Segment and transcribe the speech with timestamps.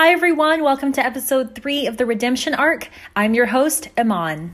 [0.00, 0.62] Hi, everyone.
[0.62, 2.88] Welcome to episode three of the Redemption Arc.
[3.16, 4.52] I'm your host, Iman.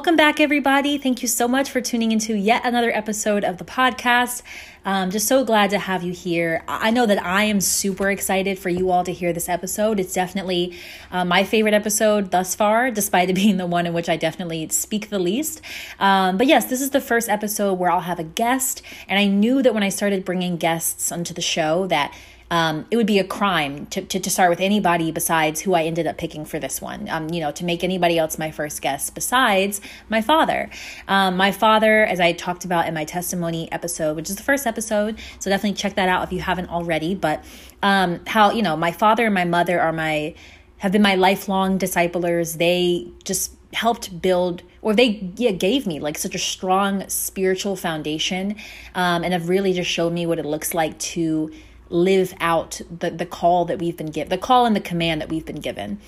[0.00, 0.96] Welcome back, everybody.
[0.96, 4.40] Thank you so much for tuning into yet another episode of the podcast.
[4.82, 6.64] Um, just so glad to have you here.
[6.66, 10.00] I know that I am super excited for you all to hear this episode.
[10.00, 10.74] It's definitely
[11.10, 14.66] uh, my favorite episode thus far, despite it being the one in which I definitely
[14.70, 15.60] speak the least.
[15.98, 19.26] Um, but yes, this is the first episode where I'll have a guest, and I
[19.26, 22.14] knew that when I started bringing guests onto the show that
[22.50, 25.84] um, it would be a crime to, to, to, start with anybody besides who I
[25.84, 27.08] ended up picking for this one.
[27.08, 30.68] Um, you know, to make anybody else my first guest besides my father.
[31.06, 34.66] Um, my father, as I talked about in my testimony episode, which is the first
[34.66, 37.14] episode, so definitely check that out if you haven't already.
[37.14, 37.44] But
[37.84, 40.34] um, how, you know, my father and my mother are my,
[40.78, 42.56] have been my lifelong disciplers.
[42.56, 48.56] They just helped build or they yeah, gave me like such a strong spiritual foundation
[48.96, 51.52] um, and have really just showed me what it looks like to
[51.90, 55.28] live out the, the call that we've been given, the call and the command that
[55.28, 56.00] we've been given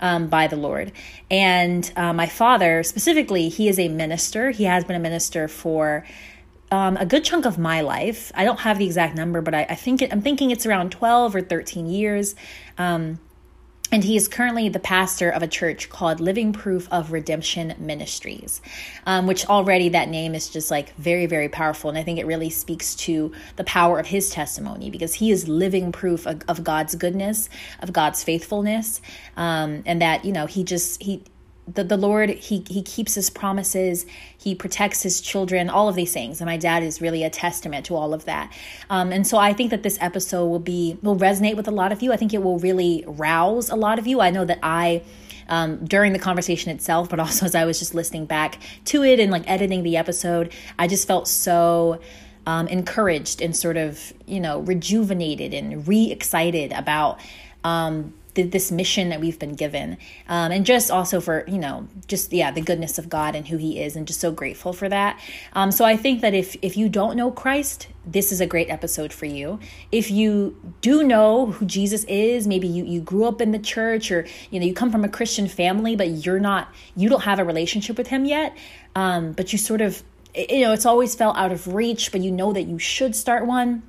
[0.00, 0.92] um, by the Lord.
[1.30, 4.50] And uh, my father, specifically, he is a minister.
[4.50, 6.06] He has been a minister for
[6.70, 8.30] um, a good chunk of my life.
[8.34, 10.92] I don't have the exact number, but I, I think it, I'm thinking it's around
[10.92, 12.34] 12 or 13 years.
[12.78, 13.18] Um,
[13.92, 18.60] and he is currently the pastor of a church called Living Proof of Redemption Ministries,
[19.06, 21.90] um, which already that name is just like very, very powerful.
[21.90, 25.48] And I think it really speaks to the power of his testimony because he is
[25.48, 27.48] living proof of, of God's goodness,
[27.80, 29.00] of God's faithfulness,
[29.36, 31.24] um, and that, you know, he just, he,
[31.66, 36.12] the, the Lord, he, he keeps his promises, he protects his children, all of these
[36.12, 36.40] things.
[36.40, 38.52] And my dad is really a testament to all of that.
[38.88, 41.92] Um, and so I think that this episode will be, will resonate with a lot
[41.92, 42.12] of you.
[42.12, 44.20] I think it will really rouse a lot of you.
[44.20, 45.02] I know that I,
[45.48, 49.20] um, during the conversation itself, but also as I was just listening back to it
[49.20, 52.00] and like editing the episode, I just felt so
[52.46, 57.20] um, encouraged and sort of, you know, rejuvenated and re excited about
[57.64, 59.98] um, this mission that we've been given
[60.28, 63.56] um, and just also for you know just yeah the goodness of god and who
[63.56, 65.20] he is and just so grateful for that.
[65.52, 68.70] Um, so i think that if if you don't know christ this is a great
[68.70, 69.60] episode for you.
[69.92, 74.10] If you do know who jesus is maybe you you grew up in the church
[74.10, 77.38] or you know you come from a christian family but you're not you don't have
[77.38, 78.56] a relationship with him yet
[78.94, 80.02] um, but you sort of
[80.34, 83.46] you know it's always felt out of reach but you know that you should start
[83.46, 83.82] one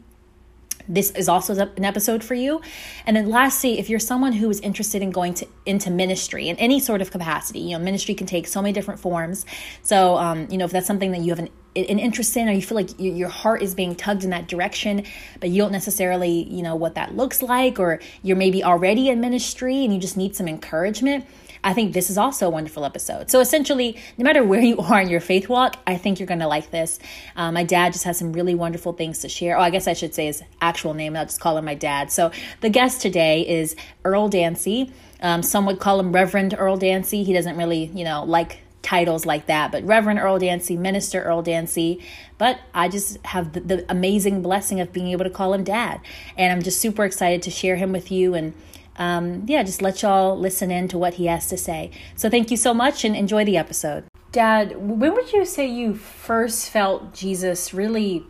[0.87, 2.61] this is also an episode for you.
[3.05, 6.55] And then lastly, if you're someone who is interested in going to into ministry in
[6.57, 9.45] any sort of capacity, you know, ministry can take so many different forms.
[9.81, 12.51] So, um, you know, if that's something that you have an an interest in or
[12.51, 15.05] you feel like your heart is being tugged in that direction
[15.39, 19.21] but you don't necessarily you know what that looks like or you're maybe already in
[19.21, 21.25] ministry and you just need some encouragement
[21.63, 23.29] I think this is also a wonderful episode.
[23.29, 26.39] So essentially, no matter where you are in your faith walk, I think you're going
[26.39, 26.99] to like this.
[27.35, 29.57] Um, my dad just has some really wonderful things to share.
[29.57, 31.15] Oh, I guess I should say his actual name.
[31.15, 32.11] I'll just call him my dad.
[32.11, 34.91] So the guest today is Earl Dancy.
[35.21, 37.23] Um, some would call him Reverend Earl Dancy.
[37.23, 41.41] He doesn't really, you know, like titles like that, but Reverend Earl Dancy, Minister Earl
[41.43, 42.03] Dancy.
[42.37, 46.01] But I just have the, the, amazing blessing of being able to call him dad.
[46.37, 48.53] And I'm just super excited to share him with you and
[49.01, 51.89] um, yeah, just let y'all listen in to what he has to say.
[52.15, 54.03] So thank you so much and enjoy the episode.
[54.31, 58.23] Dad, when would you say you first felt Jesus really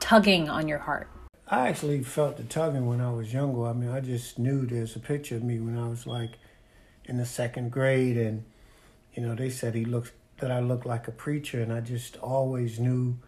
[0.00, 1.10] tugging on your heart?
[1.48, 3.66] I actually felt the tugging when I was younger.
[3.66, 6.30] I mean, I just knew there's a picture of me when I was like
[7.04, 8.44] in the second grade, and
[9.12, 12.16] you know, they said he looks that I looked like a preacher, and I just
[12.16, 13.18] always knew,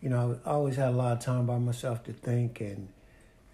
[0.00, 2.88] you know, I always had a lot of time by myself to think and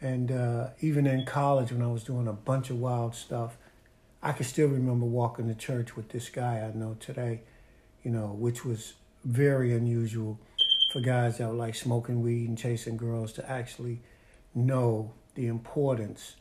[0.03, 3.57] and uh, even in college, when I was doing a bunch of wild stuff,
[4.21, 7.43] I can still remember walking to church with this guy I know today,
[8.03, 10.41] you know, which was very unusual
[10.93, 14.01] for guys that were like smoking weed and chasing girls to actually
[14.57, 16.35] know the importance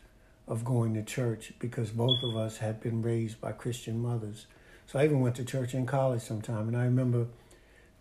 [0.48, 4.48] of going to church because both of us had been raised by Christian mothers.
[4.88, 6.68] So I even went to church in college sometime.
[6.68, 7.28] And I remember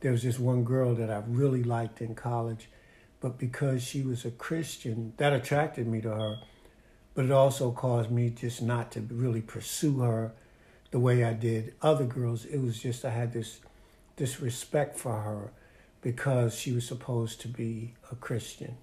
[0.00, 2.69] there was this one girl that I really liked in college
[3.20, 6.36] but because she was a Christian, that attracted me to her.
[7.14, 10.32] But it also caused me just not to really pursue her
[10.90, 12.44] the way I did other girls.
[12.44, 13.60] It was just I had this
[14.16, 15.52] this respect for her
[16.02, 18.76] because she was supposed to be a Christian.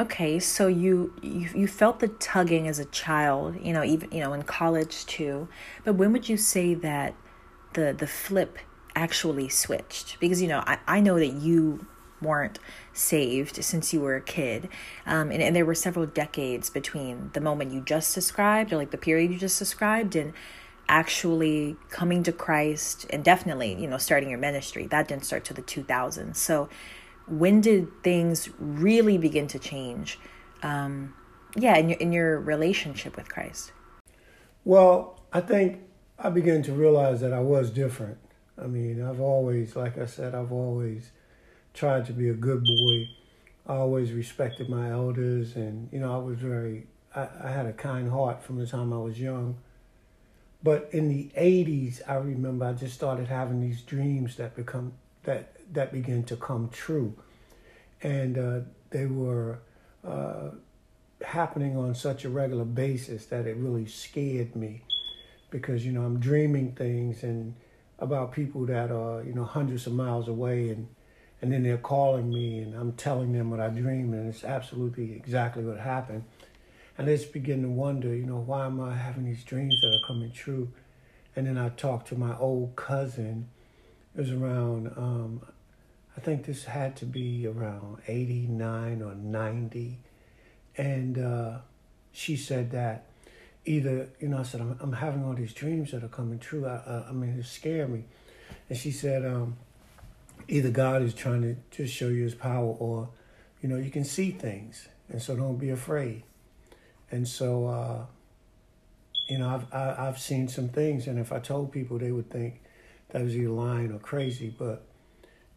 [0.00, 4.20] Okay, so you, you you felt the tugging as a child, you know, even you
[4.20, 5.48] know in college too.
[5.84, 7.14] But when would you say that
[7.74, 8.58] the the flip
[8.96, 10.18] actually switched?
[10.18, 11.86] Because you know, I, I know that you
[12.22, 12.58] weren't
[12.92, 14.68] saved since you were a kid.
[15.06, 18.90] Um, and, and there were several decades between the moment you just described, or like
[18.90, 20.32] the period you just described, and
[20.88, 24.86] actually coming to Christ and definitely, you know, starting your ministry.
[24.86, 26.36] That didn't start to the 2000s.
[26.36, 26.68] So
[27.26, 30.18] when did things really begin to change?
[30.62, 31.14] Um,
[31.56, 33.72] yeah, in your, in your relationship with Christ?
[34.64, 35.80] Well, I think
[36.18, 38.18] I began to realize that I was different.
[38.60, 41.10] I mean, I've always, like I said, I've always
[41.74, 43.08] tried to be a good boy.
[43.66, 47.72] I always respected my elders, and you know, I was very, I, I had a
[47.72, 49.56] kind heart from the time I was young.
[50.62, 54.92] But in the '80s, I remember I just started having these dreams that become
[55.24, 57.14] that that began to come true,
[58.02, 58.60] and uh,
[58.90, 59.60] they were
[60.06, 60.50] uh,
[61.24, 64.82] happening on such a regular basis that it really scared me,
[65.50, 67.54] because you know I'm dreaming things and
[67.98, 70.88] about people that are you know hundreds of miles away and
[71.42, 75.12] and then they're calling me and I'm telling them what I dream and it's absolutely
[75.12, 76.24] exactly what happened.
[76.96, 79.88] And they just begin to wonder, you know, why am I having these dreams that
[79.88, 80.70] are coming true?
[81.34, 83.48] And then I talked to my old cousin.
[84.14, 85.42] It was around, um,
[86.16, 89.98] I think this had to be around 89 or 90.
[90.76, 91.58] And uh,
[92.12, 93.06] she said that
[93.64, 96.66] either, you know, I said, I'm, I'm having all these dreams that are coming true.
[96.66, 98.04] I, I, I mean, it scared me.
[98.68, 99.56] And she said, um,
[100.48, 103.10] either God is trying to just show you his power or,
[103.60, 104.88] you know, you can see things.
[105.08, 106.22] And so don't be afraid.
[107.10, 108.06] And so, uh,
[109.28, 111.98] you know, I've, I, have i have seen some things, and if I told people,
[111.98, 112.62] they would think
[113.10, 114.54] that was either lying or crazy.
[114.56, 114.84] But,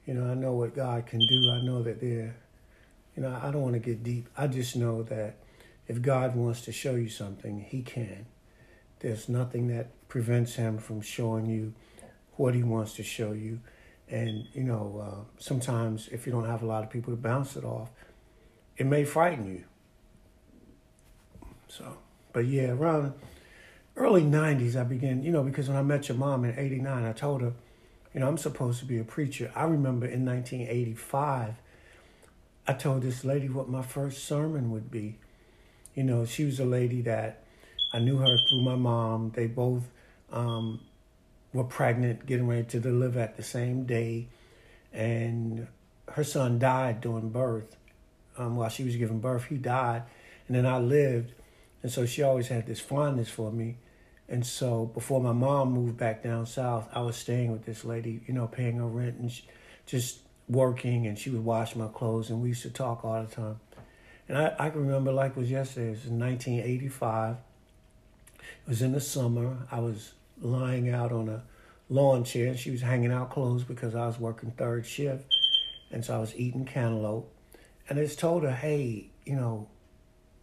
[0.06, 1.52] you know, I know what God can do.
[1.52, 2.36] I know that there,
[3.16, 4.30] you know, I don't want to get deep.
[4.38, 5.38] I just know that
[5.88, 8.26] if God wants to show you something, he can.
[9.00, 11.74] There's nothing that prevents him from showing you
[12.38, 13.62] what he wants to show you.
[14.10, 17.56] And, you know, uh, sometimes if you don't have a lot of people to bounce
[17.56, 17.90] it off,
[18.78, 19.64] it may frighten you.
[21.68, 21.98] So,
[22.34, 23.14] but yeah, around
[23.96, 27.14] early 90s, I began, you know, because when I met your mom in 89, I
[27.14, 27.54] told her,
[28.14, 29.52] you know, I'm supposed to be a preacher.
[29.56, 31.56] I remember in 1985,
[32.68, 35.20] I told this lady what my first sermon would be.
[35.94, 37.44] You know, she was a lady that
[37.94, 39.32] I knew her through my mom.
[39.36, 39.84] They both
[40.32, 40.82] um,
[41.56, 44.28] were pregnant, getting ready to deliver at the same day,
[44.92, 45.68] and
[46.12, 47.78] her son died during birth.
[48.38, 50.04] Um, while she was giving birth, he died,
[50.48, 51.34] and then I lived,
[51.82, 53.78] and so she always had this fondness for me.
[54.28, 58.22] And so before my mom moved back down south, I was staying with this lady,
[58.28, 59.44] you know, paying her rent and she,
[59.86, 60.20] just
[60.50, 63.60] working, and she would wash my clothes, and we used to talk all the time.
[64.28, 65.88] And I, I can remember like it was yesterday.
[65.88, 67.36] It was 1985.
[67.36, 69.58] It was in the summer.
[69.72, 71.44] I was lying out on a
[71.90, 72.48] lawn chair.
[72.48, 75.34] and She was hanging out clothes because I was working third shift.
[75.92, 77.32] And so I was eating cantaloupe.
[77.88, 79.68] And I just told her, hey, you know,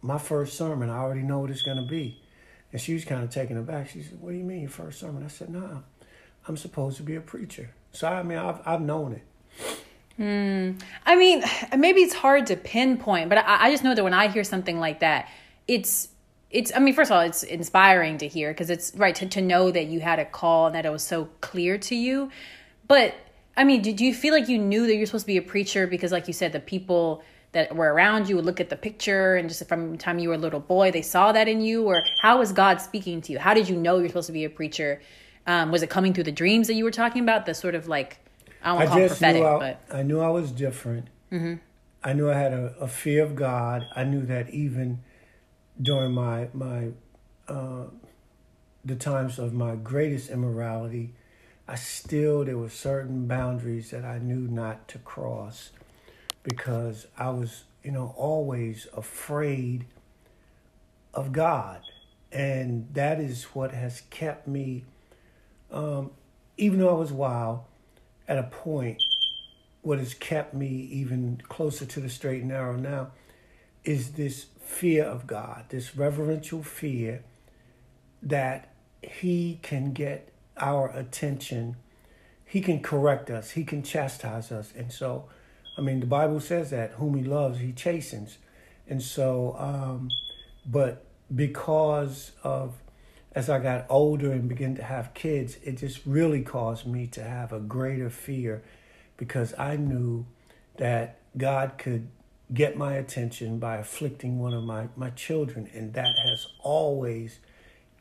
[0.01, 2.21] my first sermon, I already know what it's going to be.
[2.71, 3.89] And she was kind of taken aback.
[3.89, 5.23] She said, what do you mean, your first sermon?
[5.23, 5.79] I said, nah,
[6.47, 7.73] I'm supposed to be a preacher.
[7.91, 9.23] So, I mean, I've, I've known it.
[10.17, 10.77] Hmm.
[11.05, 11.43] I mean,
[11.77, 14.79] maybe it's hard to pinpoint, but I, I just know that when I hear something
[14.79, 15.29] like that,
[15.67, 16.09] it's
[16.53, 19.41] it's i mean first of all it's inspiring to hear because it's right to, to
[19.41, 22.29] know that you had a call and that it was so clear to you.
[22.87, 23.15] But
[23.57, 25.87] i mean did you feel like you knew that you're supposed to be a preacher
[25.87, 29.35] because like you said the people that were around you would look at the picture
[29.35, 31.85] and just from the time you were a little boy they saw that in you?
[31.85, 33.39] Or how was god speaking to you?
[33.39, 35.01] How did you know you're supposed to be a preacher?
[35.45, 37.45] Um, was it coming through the dreams that you were talking about?
[37.45, 38.19] The sort of like
[38.61, 41.07] i don't want to call it prophetic I, but i knew i was different.
[41.31, 41.55] Mm-hmm.
[42.03, 43.83] i knew i had a, a fear of god.
[43.95, 44.99] I knew that even
[45.81, 46.89] during my my
[47.47, 47.85] uh,
[48.85, 51.13] the times of my greatest immorality,
[51.67, 55.71] I still there were certain boundaries that I knew not to cross
[56.43, 59.85] because I was you know always afraid
[61.13, 61.81] of God,
[62.31, 64.85] and that is what has kept me.
[65.71, 66.11] Um,
[66.55, 67.61] even though I was wild,
[68.27, 69.01] at a point,
[69.81, 73.11] what has kept me even closer to the straight and narrow now
[73.83, 77.23] is this fear of God, this reverential fear
[78.21, 81.75] that He can get our attention.
[82.45, 83.51] He can correct us.
[83.51, 84.73] He can chastise us.
[84.75, 85.25] And so,
[85.77, 88.37] I mean, the Bible says that whom He loves, He chastens.
[88.87, 90.09] And so, um,
[90.65, 92.75] but because of
[93.35, 97.23] as I got older and began to have kids, it just really caused me to
[97.23, 98.63] have a greater fear
[99.17, 100.25] because I knew
[100.77, 102.09] that God could
[102.53, 105.69] get my attention by afflicting one of my, my children.
[105.73, 107.39] And that has always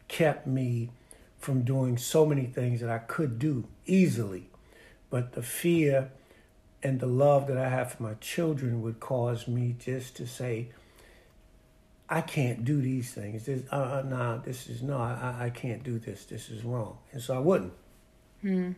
[0.09, 0.90] kept me
[1.38, 4.49] from doing so many things that I could do easily.
[5.11, 6.11] But the fear
[6.82, 10.68] and the love that I have for my children would cause me just to say,
[12.09, 13.47] I can't do these things.
[13.47, 16.26] This, uh, uh, nah, this is no, I, I can't do this.
[16.26, 17.73] This is wrong, and so I wouldn't.
[18.42, 18.73] Hmm.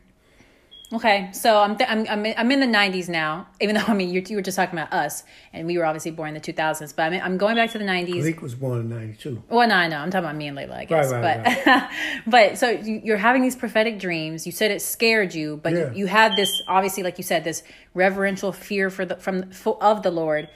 [0.95, 3.49] Okay, so I'm th- I'm I'm in, I'm in the '90s now.
[3.61, 6.13] Even though I mean you you were just talking about us, and we were obviously
[6.13, 6.95] born in the 2000s.
[6.95, 8.23] But I mean I'm going back to the '90s.
[8.23, 9.43] Leek was born in '92.
[9.49, 9.97] Well, no, I know.
[9.99, 11.11] I'm talking about me and Layla, I guess.
[11.11, 11.91] Right, right, but right.
[12.29, 14.47] but so you- you're having these prophetic dreams.
[14.47, 15.91] You said it scared you, but Yeah.
[15.91, 19.83] you, you had this obviously, like you said, this reverential fear for the from for,
[19.83, 20.49] of the Lord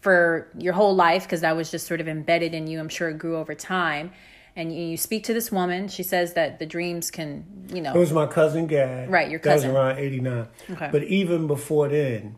[0.00, 2.80] for your whole life because that was just sort of embedded in you.
[2.80, 4.10] I'm sure it grew over time.
[4.54, 5.88] And you, you speak to this woman.
[5.88, 9.10] She says that the dreams can, you know, It was my cousin Gad.
[9.10, 9.76] Right, your That was cousin.
[9.76, 10.46] around '89.
[10.70, 10.88] Okay.
[10.92, 12.36] But even before then,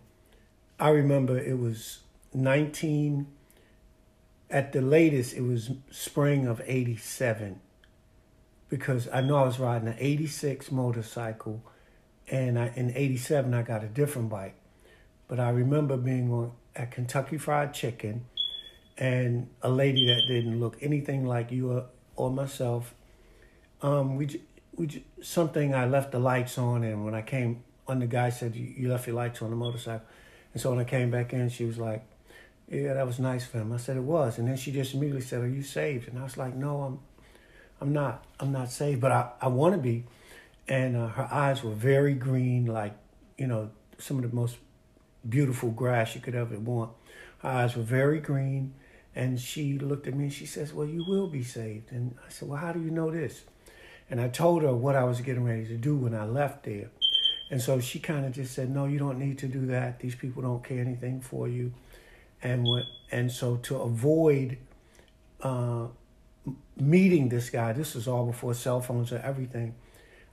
[0.78, 2.00] I remember it was
[2.32, 3.26] 19.
[4.50, 7.60] At the latest, it was spring of '87,
[8.68, 11.64] because I know I was riding an '86 motorcycle,
[12.30, 14.54] and I, in '87 I got a different bike.
[15.26, 18.26] But I remember being on at Kentucky Fried Chicken,
[18.96, 21.84] and a lady that didn't look anything like you uh,
[22.16, 22.94] or, myself
[23.84, 24.40] um, we,
[24.74, 28.56] we something I left the lights on, and when I came on, the guy said
[28.56, 30.06] you, you left your lights on the motorcycle,
[30.54, 32.02] and so when I came back in, she was like,
[32.68, 35.20] "Yeah, that was nice for him." I said it was, and then she just immediately
[35.20, 36.98] said, "Are you saved?" And I was like, "No, I'm,
[37.80, 38.24] I'm not.
[38.40, 40.04] I'm not saved, but I, I want to be."
[40.66, 42.94] And uh, her eyes were very green, like
[43.36, 44.56] you know some of the most
[45.28, 46.90] beautiful grass you could ever want.
[47.38, 48.72] Her eyes were very green,
[49.14, 52.30] and she looked at me and she says, "Well, you will be saved." And I
[52.30, 53.44] said, "Well, how do you know this?"
[54.10, 56.90] And I told her what I was getting ready to do when I left there.
[57.50, 60.00] And so she kind of just said, "No, you don't need to do that.
[60.00, 61.72] These people don't care anything for you."
[62.42, 64.58] And what and so to avoid
[65.40, 65.86] uh,
[66.76, 69.74] meeting this guy, this was all before cell phones or everything.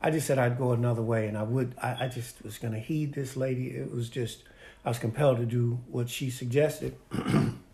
[0.02, 1.76] I just said I'd go another way, and I would.
[1.82, 3.68] I, I just was going to heed this lady.
[3.68, 4.44] It was just
[4.84, 6.96] I was compelled to do what she suggested.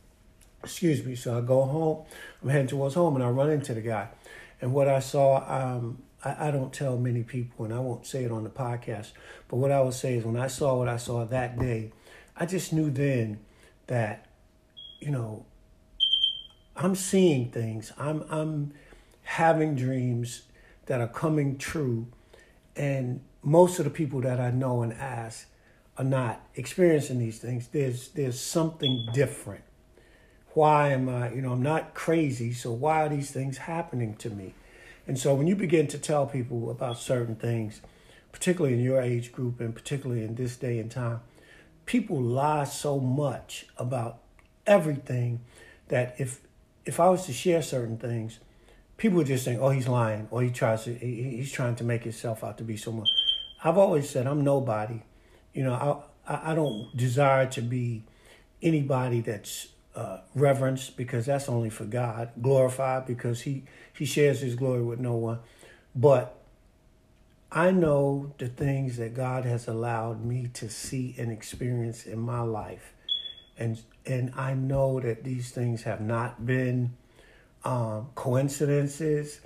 [0.63, 1.15] Excuse me.
[1.15, 2.05] So I go home.
[2.41, 4.09] I'm heading towards home, and I run into the guy.
[4.61, 8.23] And what I saw, um, I, I don't tell many people, and I won't say
[8.23, 9.11] it on the podcast.
[9.47, 11.91] But what I will say is, when I saw what I saw that day,
[12.35, 13.39] I just knew then
[13.87, 14.27] that,
[14.99, 15.45] you know,
[16.75, 17.91] I'm seeing things.
[17.97, 18.73] I'm I'm
[19.23, 20.43] having dreams
[20.85, 22.07] that are coming true,
[22.75, 25.47] and most of the people that I know and ask
[25.97, 27.67] are not experiencing these things.
[27.69, 29.63] There's there's something different.
[30.57, 34.31] Why am I, you know, I'm not crazy, so why are these things happening to
[34.31, 34.55] me?
[35.05, 37.79] And so when you begin to tell people about certain things,
[38.31, 41.19] particularly in your age group and particularly in this day and time,
[41.85, 44.17] people lie so much about
[44.65, 45.41] everything
[45.89, 46.41] that if
[46.85, 48.39] if I was to share certain things,
[48.97, 51.83] people would just think, "Oh, he's lying," or he tries to he, he's trying to
[51.83, 53.05] make himself out to be someone.
[53.63, 55.03] I've always said I'm nobody.
[55.53, 58.05] You know, I, I don't desire to be
[58.63, 59.67] anybody that's
[59.97, 60.19] uh,
[60.95, 63.63] because that's only for God, glorified because he
[63.97, 65.39] he shares his glory with no one.
[65.95, 66.37] But
[67.51, 72.41] I know the things that God has allowed me to see and experience in my
[72.41, 72.93] life.
[73.57, 76.95] And and I know that these things have not been
[77.65, 79.41] um, coincidences.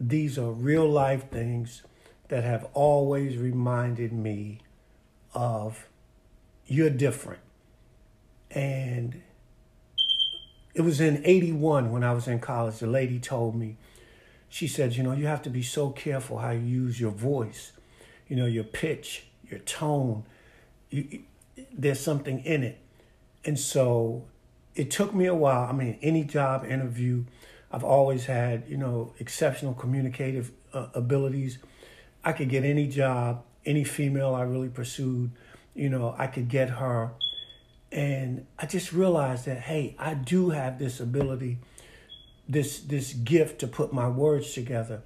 [0.00, 1.82] These are real life things
[2.28, 4.60] that have always reminded me
[5.34, 5.86] of
[6.66, 7.42] you're different.
[8.50, 9.20] And
[10.74, 12.78] it was in 81 when I was in college.
[12.78, 13.76] The lady told me,
[14.48, 17.72] she said, you know, you have to be so careful how you use your voice,
[18.28, 20.24] you know, your pitch, your tone.
[20.90, 21.22] You,
[21.72, 22.80] there's something in it.
[23.44, 24.24] And so
[24.74, 25.68] it took me a while.
[25.68, 27.24] I mean, any job interview,
[27.70, 31.58] I've always had, you know, exceptional communicative uh, abilities.
[32.24, 35.30] I could get any job, any female I really pursued,
[35.74, 37.10] you know, I could get her.
[37.94, 41.58] And I just realized that, hey, I do have this ability,
[42.48, 45.02] this this gift to put my words together.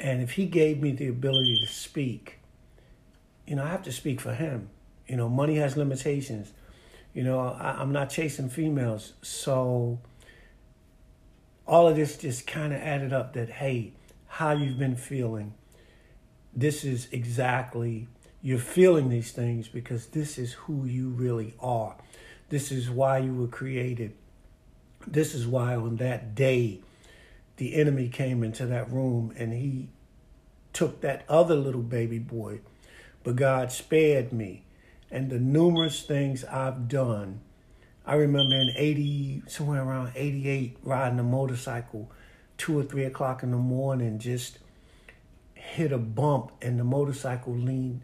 [0.00, 2.38] And if he gave me the ability to speak,
[3.46, 4.70] you know, I have to speak for him.
[5.06, 6.52] You know, money has limitations.
[7.12, 9.12] You know, I, I'm not chasing females.
[9.20, 10.00] So
[11.66, 13.92] all of this just kind of added up that, hey,
[14.28, 15.52] how you've been feeling.
[16.56, 18.08] This is exactly,
[18.44, 21.96] you're feeling these things because this is who you really are.
[22.50, 24.12] This is why you were created.
[25.06, 26.80] This is why on that day,
[27.56, 29.88] the enemy came into that room and he
[30.74, 32.60] took that other little baby boy,
[33.22, 34.64] but God spared me.
[35.10, 37.40] And the numerous things I've done,
[38.04, 42.12] I remember in 80, somewhere around 88, riding a motorcycle,
[42.58, 44.58] two or three o'clock in the morning, just
[45.54, 48.02] hit a bump and the motorcycle leaned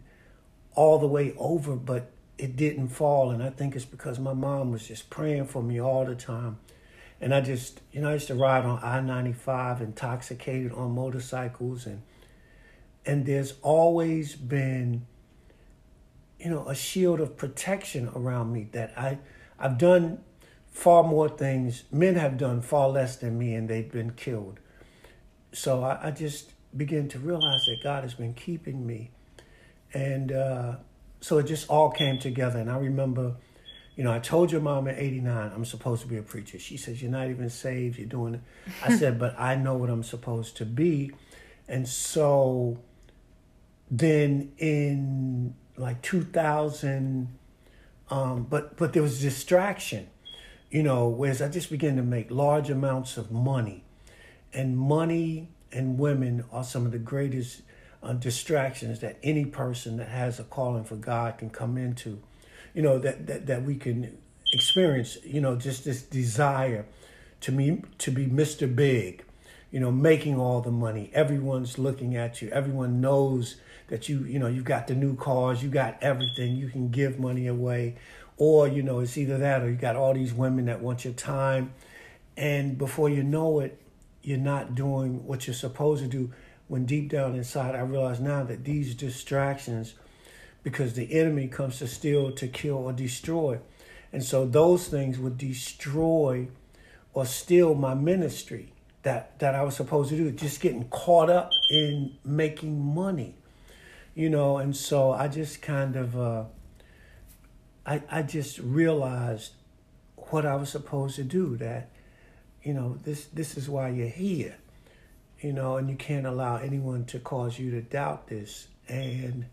[0.81, 2.09] all the way over, but
[2.39, 3.29] it didn't fall.
[3.29, 6.57] And I think it's because my mom was just praying for me all the time.
[7.19, 11.85] And I just, you know, I used to ride on I 95 intoxicated on motorcycles.
[11.85, 12.01] And,
[13.05, 15.05] and there's always been,
[16.39, 19.19] you know, a shield of protection around me that I,
[19.59, 20.23] I've done
[20.71, 21.83] far more things.
[21.91, 24.59] Men have done far less than me and they've been killed.
[25.51, 29.11] So I, I just began to realize that God has been keeping me.
[29.93, 30.75] And, uh,
[31.21, 32.59] so it just all came together.
[32.59, 33.35] And I remember,
[33.95, 36.59] you know, I told your mom at 89, I'm supposed to be a preacher.
[36.59, 38.41] She says, You're not even saved, you're doing it.
[38.83, 41.11] I said, But I know what I'm supposed to be.
[41.67, 42.79] And so
[43.89, 47.27] then in like 2000,
[48.09, 50.09] um, but but there was distraction,
[50.69, 53.83] you know, whereas I just began to make large amounts of money.
[54.53, 57.61] And money and women are some of the greatest
[58.03, 62.21] uh, distractions that any person that has a calling for God can come into.
[62.73, 64.17] You know, that, that, that we can
[64.53, 66.85] experience, you know, just this desire
[67.41, 68.73] to me to be Mr.
[68.73, 69.23] Big,
[69.71, 71.09] you know, making all the money.
[71.13, 72.49] Everyone's looking at you.
[72.49, 76.55] Everyone knows that you, you know, you've got the new cars, you got everything.
[76.55, 77.95] You can give money away.
[78.37, 81.13] Or, you know, it's either that or you got all these women that want your
[81.13, 81.73] time.
[82.37, 83.77] And before you know it,
[84.23, 86.31] you're not doing what you're supposed to do
[86.71, 89.93] when deep down inside I realize now that these distractions,
[90.63, 93.59] because the enemy comes to steal, to kill, or destroy.
[94.13, 96.47] And so those things would destroy
[97.13, 98.71] or steal my ministry
[99.03, 103.35] that, that I was supposed to do, just getting caught up in making money.
[104.15, 106.45] You know, and so I just kind of uh,
[107.85, 109.55] I I just realized
[110.15, 111.89] what I was supposed to do, that,
[112.63, 114.55] you know, this this is why you're here
[115.41, 118.67] you know, and you can't allow anyone to cause you to doubt this.
[118.87, 119.47] And,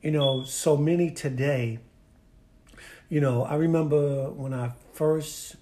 [0.00, 1.78] you know, so many today,
[3.08, 5.56] you know, I remember when I first,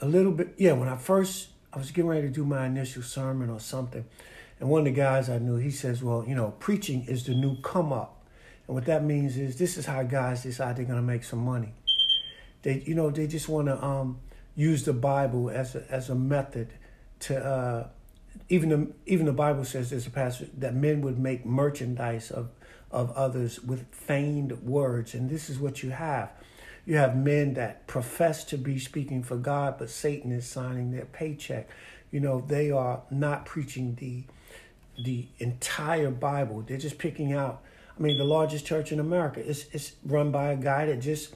[0.00, 3.02] a little bit, yeah, when I first, I was getting ready to do my initial
[3.02, 4.04] sermon or something.
[4.58, 7.34] And one of the guys I knew, he says, well, you know, preaching is the
[7.34, 8.24] new come up.
[8.66, 11.44] And what that means is this is how guys decide they're going to make some
[11.44, 11.74] money.
[12.62, 14.20] They, you know, they just want to um,
[14.54, 16.72] use the Bible as a, as a method
[17.20, 17.88] to, uh,
[18.52, 22.50] even the, even the Bible says there's a passage that men would make merchandise of
[22.90, 26.30] of others with feigned words, and this is what you have.
[26.84, 31.06] You have men that profess to be speaking for God, but Satan is signing their
[31.06, 31.66] paycheck.
[32.10, 34.24] You know, they are not preaching the
[35.02, 36.60] the entire Bible.
[36.60, 37.62] They're just picking out.
[37.98, 41.34] I mean, the largest church in America is is run by a guy that just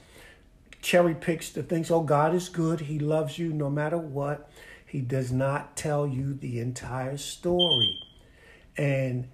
[0.83, 1.89] cherry picks the things.
[1.89, 2.81] Oh, God is good.
[2.81, 4.51] He loves you no matter what.
[4.87, 7.99] He does not tell you the entire story.
[8.77, 9.27] And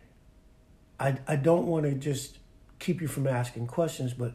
[1.00, 2.40] I, I don't want to just
[2.80, 4.34] keep you from asking questions, but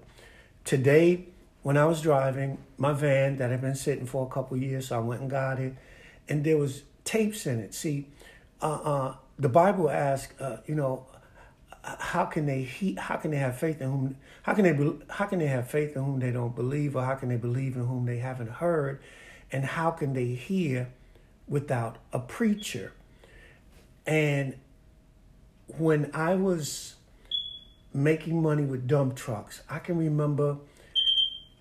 [0.64, 1.26] today,
[1.62, 4.96] when I was driving my van that had been sitting for a couple years, so
[4.96, 5.74] I went and got it,
[6.28, 7.74] and there was tapes in it.
[7.74, 8.06] See,
[8.62, 11.06] uh, uh, the Bible asks, uh, you know,
[11.82, 15.24] how can they he, how can they have faith in whom how can they how
[15.24, 17.86] can they have faith in whom they don't believe or how can they believe in
[17.86, 19.00] whom they haven't heard
[19.50, 20.92] and how can they hear
[21.48, 22.92] without a preacher.
[24.06, 24.56] And
[25.76, 26.94] when I was
[27.92, 30.58] making money with dump trucks, I can remember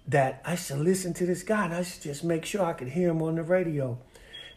[0.08, 2.64] that I used to listen to this guy and I used to just make sure
[2.64, 3.98] I could hear him on the radio.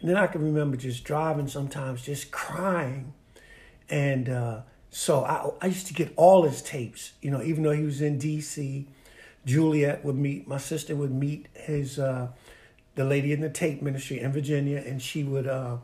[0.00, 3.12] And then I can remember just driving sometimes, just crying.
[3.88, 7.72] And uh, so I, I used to get all his tapes, you know, even though
[7.72, 8.86] he was in D.C.,
[9.44, 12.28] Juliet would meet, my sister would meet his uh,
[13.00, 15.78] the lady in the tape ministry in Virginia, and she would uh,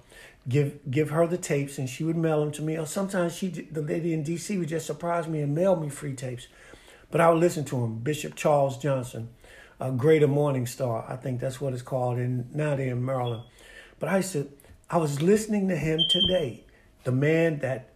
[0.47, 2.77] give give her the tapes, and she would mail them to me.
[2.77, 6.13] Or sometimes she, the lady in D.C., would just surprise me and mail me free
[6.13, 6.47] tapes.
[7.11, 8.01] But I would listen to him.
[8.01, 9.31] Bishop Charles Johnson,
[9.81, 13.45] a Greater Morning Star, I think that's what it's called, and now they're in Maryland.
[13.99, 14.51] But I said,
[14.91, 16.65] I was listening to him today,
[17.05, 17.95] the man that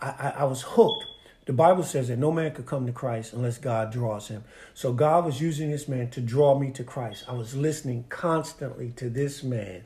[0.00, 1.04] I, I, I was hooked
[1.48, 4.44] the Bible says that no man could come to Christ unless God draws him.
[4.74, 7.24] So God was using this man to draw me to Christ.
[7.26, 9.84] I was listening constantly to this man.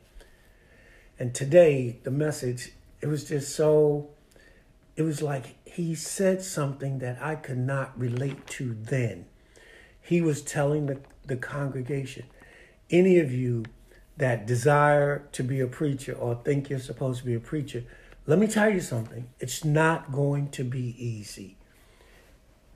[1.20, 4.08] And today, the message, it was just so,
[4.96, 9.26] it was like he said something that I could not relate to then.
[10.00, 12.24] He was telling the, the congregation,
[12.90, 13.66] any of you
[14.16, 17.84] that desire to be a preacher or think you're supposed to be a preacher,
[18.26, 19.28] let me tell you something.
[19.40, 21.56] It's not going to be easy.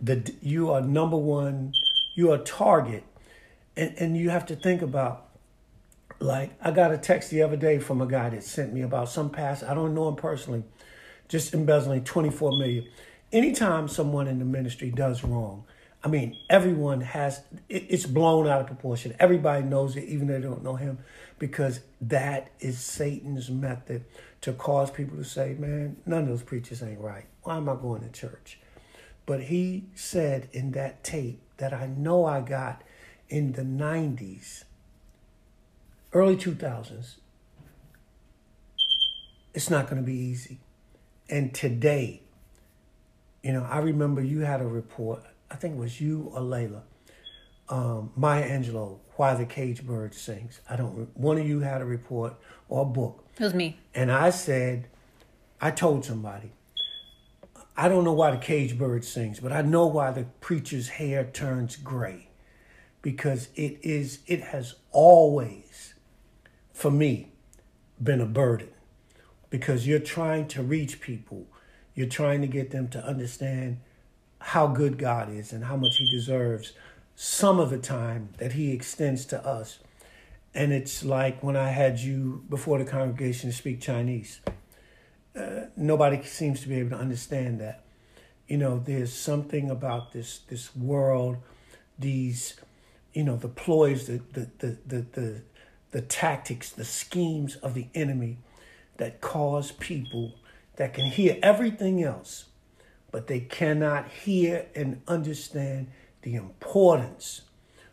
[0.00, 1.72] The you are number one.
[2.14, 3.04] You are target,
[3.76, 5.22] and and you have to think about.
[6.18, 9.10] Like I got a text the other day from a guy that sent me about
[9.10, 9.62] some past.
[9.62, 10.64] I don't know him personally,
[11.28, 12.86] just embezzling twenty four million.
[13.32, 15.64] Anytime someone in the ministry does wrong,
[16.02, 19.14] I mean, everyone has it, it's blown out of proportion.
[19.18, 20.98] Everybody knows it, even though they don't know him,
[21.38, 24.04] because that is Satan's method
[24.46, 27.26] to cause people to say, "Man, none of those preachers ain't right.
[27.42, 28.58] Why am I going to church?"
[29.26, 32.82] But he said in that tape that I know I got
[33.28, 34.64] in the '90s,
[36.12, 37.16] early 2000s.
[39.52, 40.60] It's not going to be easy.
[41.28, 42.22] And today,
[43.42, 46.82] you know, I remember you had a report I think it was you or Layla,
[47.68, 50.60] um, Maya Angelou, Why the Cage Bird Sings.
[50.68, 51.16] I don't.
[51.16, 52.34] One of you had a report
[52.68, 53.24] or a book.
[53.38, 53.78] It was me.
[53.94, 54.88] And I said,
[55.60, 56.52] I told somebody,
[57.76, 61.24] I don't know why the cage bird sings, but I know why the preacher's hair
[61.24, 62.28] turns gray,
[63.02, 64.20] because it is.
[64.26, 65.94] It has always,
[66.72, 67.32] for me,
[68.02, 68.70] been a burden,
[69.50, 71.46] because you're trying to reach people,
[71.94, 73.80] you're trying to get them to understand
[74.38, 76.72] how good God is and how much He deserves
[77.16, 79.78] some of the time that He extends to us.
[80.54, 84.40] And it's like when I had you before the congregation speak Chinese.
[85.34, 87.82] Uh, nobody seems to be able to understand that.
[88.46, 91.38] You know, there's something about this this world,
[91.98, 92.54] these,
[93.12, 95.42] you know, the ploys, the the the the the,
[95.90, 98.38] the tactics, the schemes of the enemy
[98.98, 100.34] that cause people
[100.76, 102.46] that can hear everything else
[103.16, 105.86] but they cannot hear and understand
[106.26, 107.42] the importance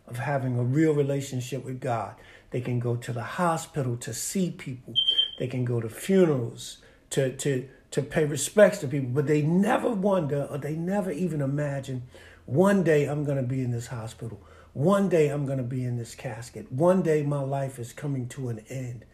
[0.07, 2.15] of having a real relationship with God.
[2.49, 4.95] They can go to the hospital to see people,
[5.37, 6.79] they can go to funerals
[7.11, 11.41] to, to, to pay respects to people, but they never wonder or they never even
[11.41, 12.01] imagine
[12.47, 14.41] one day I'm going to be in this hospital.
[14.73, 16.71] One day I'm going to be in this casket.
[16.71, 19.05] One day my life is coming to an end.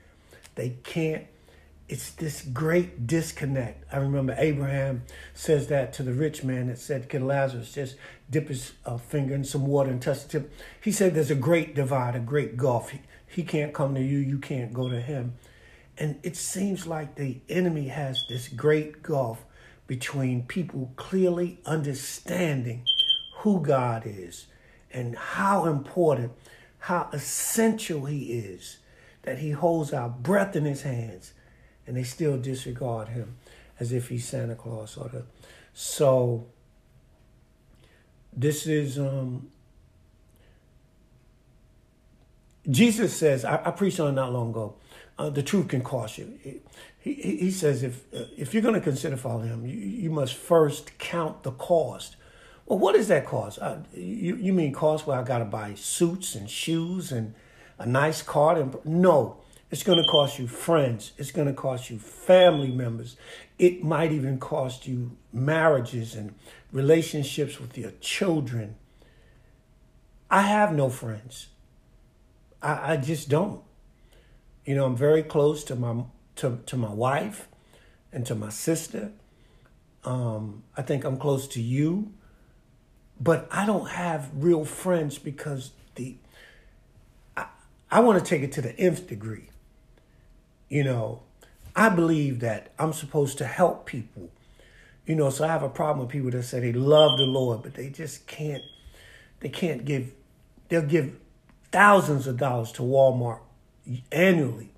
[0.55, 1.25] They can't
[1.89, 3.83] it's this great disconnect.
[3.91, 5.01] I remember Abraham
[5.33, 7.95] says that to the rich man that said, Can Lazarus just
[8.29, 10.53] dip his uh, finger in some water and touch the tip?
[10.81, 12.91] He said, There's a great divide, a great gulf.
[12.91, 15.35] He, he can't come to you, you can't go to him.
[15.97, 19.43] And it seems like the enemy has this great gulf
[19.87, 22.85] between people clearly understanding
[23.37, 24.45] who God is
[24.91, 26.31] and how important,
[26.79, 28.77] how essential He is,
[29.23, 31.33] that He holds our breath in His hands
[31.89, 33.35] and they still disregard him
[33.79, 35.23] as if he's Santa Claus or the
[35.73, 36.45] so
[38.33, 39.49] this is um
[42.69, 44.75] Jesus says I, I preached on it not long ago
[45.17, 46.61] uh, the truth can cost you he,
[46.99, 50.35] he, he says if uh, if you're going to consider following him you, you must
[50.35, 52.15] first count the cost
[52.65, 55.73] well what is that cost uh, you, you mean cost where I got to buy
[55.75, 57.33] suits and shoes and
[57.77, 59.37] a nice car and no
[59.71, 61.11] it's going to cost you friends.
[61.17, 63.15] It's going to cost you family members.
[63.59, 66.33] It might even cost you marriages and
[66.71, 68.75] relationships with your children.
[70.29, 71.47] I have no friends.
[72.61, 73.61] I, I just don't.
[74.65, 76.03] You know, I'm very close to my
[76.37, 77.47] to, to my wife
[78.13, 79.11] and to my sister.
[80.03, 82.13] Um, I think I'm close to you.
[83.19, 86.15] But I don't have real friends because the
[87.35, 87.47] I,
[87.91, 89.49] I want to take it to the nth degree
[90.69, 91.23] you know,
[91.75, 94.29] I believe that I'm supposed to help people.
[95.05, 97.63] You know, so I have a problem with people that say they love the Lord,
[97.63, 98.63] but they just can't,
[99.39, 100.11] they can't give,
[100.67, 101.15] they'll give
[101.71, 103.39] thousands of dollars to Walmart
[104.11, 104.69] annually,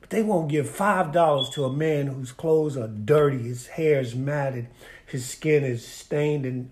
[0.00, 4.14] but they won't give $5 to a man whose clothes are dirty, his hair is
[4.14, 4.66] matted,
[5.06, 6.70] his skin is stained, and,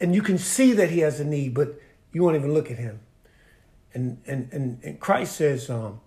[0.00, 1.80] and you can see that he has a need, but
[2.12, 3.00] you won't even look at him.
[3.92, 6.00] And, and, and, and Christ says, um,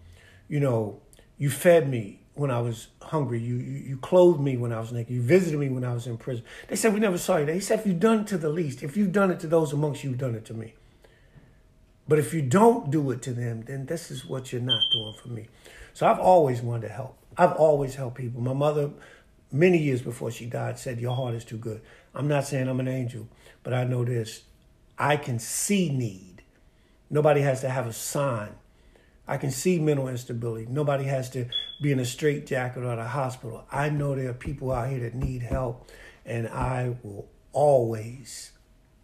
[0.50, 1.02] you know,
[1.38, 3.40] you fed me when I was hungry.
[3.40, 5.14] You, you, you clothed me when I was naked.
[5.14, 6.44] You visited me when I was in prison.
[6.68, 7.48] They said, We never saw you.
[7.48, 9.74] He said, If you've done it to the least, if you've done it to those
[9.74, 10.76] amongst you, you've done it to me.
[12.08, 15.14] But if you don't do it to them, then this is what you're not doing
[15.22, 15.48] for me.
[15.94, 17.18] So I've always wanted to help.
[17.38, 18.42] I've always helped people.
[18.42, 18.92] My mother,
[19.52, 21.82] many years before she died, said, Your heart is too good.
[22.14, 23.28] I'm not saying I'm an angel,
[23.64, 24.44] but I know this.
[24.98, 26.44] I can see need.
[27.10, 28.56] Nobody has to have a sign
[29.28, 30.68] I can see mental instability.
[30.70, 31.48] Nobody has to
[31.82, 33.66] be in a straitjacket or at a hospital.
[33.72, 35.90] I know there are people out here that need help,
[36.26, 38.52] and I will always,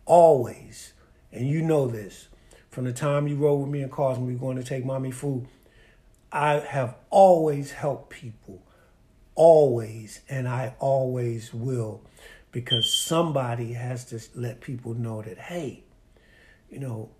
[0.05, 0.93] always,
[1.31, 2.27] and you know this,
[2.69, 4.85] from the time you rode with me in cars when we were going to take
[4.85, 5.47] mommy food,
[6.31, 8.63] I have always helped people,
[9.35, 12.01] always, and I always will,
[12.51, 15.83] because somebody has to let people know that, hey,
[16.69, 17.11] you know,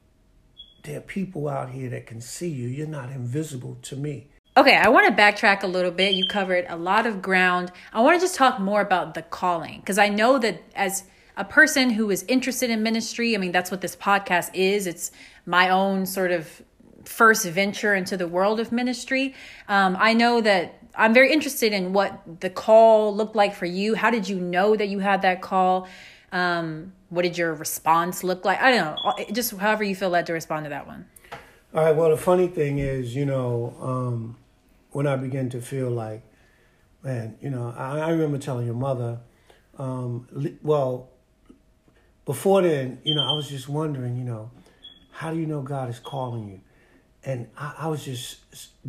[0.84, 2.68] there are people out here that can see you.
[2.68, 4.28] You're not invisible to me.
[4.56, 6.14] Okay, I want to backtrack a little bit.
[6.14, 7.72] You covered a lot of ground.
[7.92, 11.44] I want to just talk more about the calling because I know that as a
[11.44, 14.86] person who is interested in ministry, I mean, that's what this podcast is.
[14.86, 15.12] It's
[15.46, 16.62] my own sort of
[17.06, 19.34] first venture into the world of ministry.
[19.68, 23.96] Um, I know that I'm very interested in what the call looked like for you.
[23.96, 25.88] How did you know that you had that call?
[26.32, 28.60] Um, what did your response look like?
[28.60, 29.26] I don't know.
[29.32, 31.06] Just however you feel led to respond to that one.
[31.74, 31.96] All right.
[31.96, 34.36] Well, the funny thing is, you know, um,
[34.92, 36.24] when I began to feel like,
[37.04, 39.20] man, you know, I, I remember telling your mother,
[39.78, 40.28] um,
[40.64, 41.10] well,
[42.26, 44.52] before then, you know, I was just wondering, you know,
[45.12, 46.62] how do you know God is calling you?
[47.24, 48.42] And I, I was just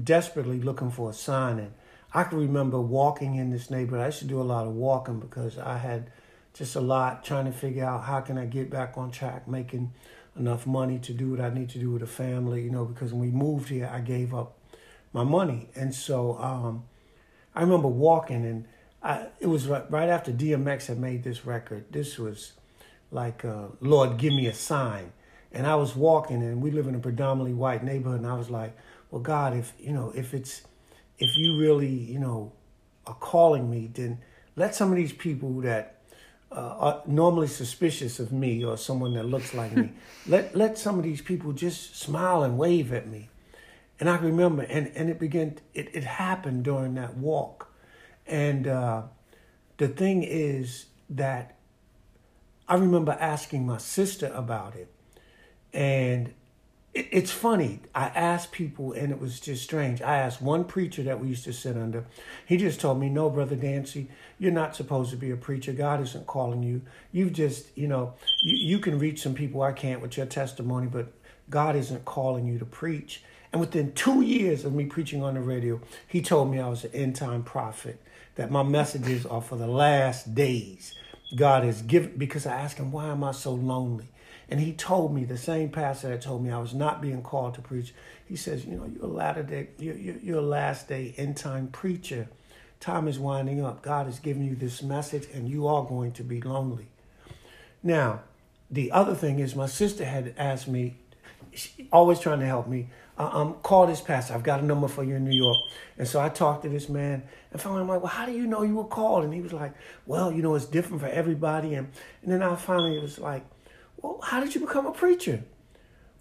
[0.02, 1.58] desperately looking for a sign.
[1.58, 1.72] And
[2.12, 4.02] I can remember walking in this neighborhood.
[4.02, 6.10] I used to do a lot of walking because I had
[6.54, 9.92] just a lot trying to figure out how can I get back on track, making
[10.38, 13.12] enough money to do what I need to do with a family, you know, because
[13.12, 14.56] when we moved here, I gave up
[15.12, 15.68] my money.
[15.74, 16.84] And so um,
[17.54, 18.66] I remember walking, and
[19.02, 21.86] I, it was right, right, after DMX had made this record.
[21.90, 22.52] This was
[23.10, 25.12] like, uh, Lord, give me a sign.
[25.52, 28.50] And I was walking, and we live in a predominantly white neighborhood, and I was
[28.50, 28.76] like,
[29.10, 30.62] well, God, if, you know, if it's,
[31.18, 32.52] if you really, you know,
[33.06, 34.18] are calling me, then
[34.56, 35.93] let some of these people that
[36.54, 39.90] uh, are normally suspicious of me or someone that looks like me.
[40.26, 43.28] Let let some of these people just smile and wave at me.
[44.00, 47.72] And I remember, and, and it began, it, it happened during that walk.
[48.26, 49.02] And uh,
[49.76, 51.56] the thing is that
[52.68, 54.90] I remember asking my sister about it.
[55.72, 56.32] And
[56.94, 57.80] it's funny.
[57.94, 60.00] I asked people, and it was just strange.
[60.00, 62.06] I asked one preacher that we used to sit under.
[62.46, 65.72] He just told me, "No, brother Dancy, you're not supposed to be a preacher.
[65.72, 66.82] God isn't calling you.
[67.12, 70.86] You've just, you know, you, you can reach some people I can't with your testimony,
[70.86, 71.12] but
[71.50, 75.40] God isn't calling you to preach." And within two years of me preaching on the
[75.40, 78.00] radio, he told me I was an end time prophet.
[78.34, 80.92] That my messages are for the last days.
[81.36, 84.08] God has given because I asked him, "Why am I so lonely?"
[84.48, 87.54] And he told me, the same pastor that told me I was not being called
[87.54, 87.94] to preach,
[88.26, 91.68] he says, you know, you're a latter day, you're, you're a last day end time
[91.68, 92.28] preacher.
[92.84, 93.80] Time is winding up.
[93.80, 96.86] God has given you this message, and you are going to be lonely.
[97.82, 98.20] Now,
[98.70, 100.96] the other thing is, my sister had asked me,
[101.90, 104.34] always trying to help me, uh, um, call this pastor.
[104.34, 105.56] I've got a number for you in New York.
[105.96, 108.46] And so I talked to this man, and finally I'm like, well, how do you
[108.46, 109.24] know you were called?
[109.24, 109.72] And he was like,
[110.04, 111.72] well, you know, it's different for everybody.
[111.72, 111.90] And,
[112.22, 113.46] and then I finally was like,
[114.02, 115.42] well, how did you become a preacher?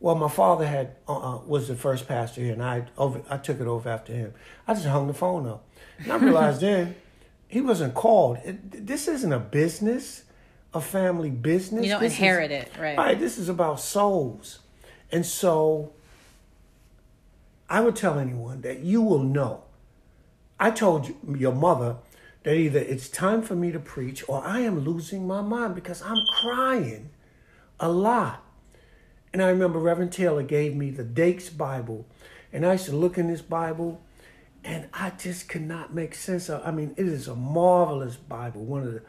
[0.04, 3.38] Well, my father had uh, uh, was the first pastor here, and I over I
[3.38, 4.34] took it over after him.
[4.68, 5.66] I just hung the phone up,
[6.00, 6.96] and I realized then
[7.48, 8.38] he wasn't called.
[8.44, 10.24] It, this isn't a business,
[10.74, 11.86] a family business.
[11.86, 12.98] You don't this inherit is, it, right?
[12.98, 13.20] Right.
[13.20, 14.60] This is about souls,
[15.12, 15.94] and so
[17.70, 19.64] I would tell anyone that you will know.
[20.60, 21.98] I told you, your mother
[22.44, 26.02] that either it's time for me to preach or I am losing my mind because
[26.02, 27.10] I'm crying
[27.80, 28.44] a lot.
[29.32, 32.06] And I remember Reverend Taylor gave me the Dake's Bible,
[32.52, 34.00] and I used to look in this Bible,
[34.64, 36.62] and I just could not make sense of.
[36.66, 39.02] I mean, it is a marvelous Bible, one of the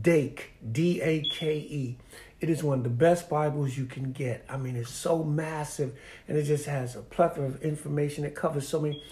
[0.00, 1.98] Dake, D A K E.
[2.40, 4.44] It is one of the best Bibles you can get.
[4.48, 8.24] I mean, it's so massive, and it just has a plethora of information.
[8.24, 9.02] It covers so many.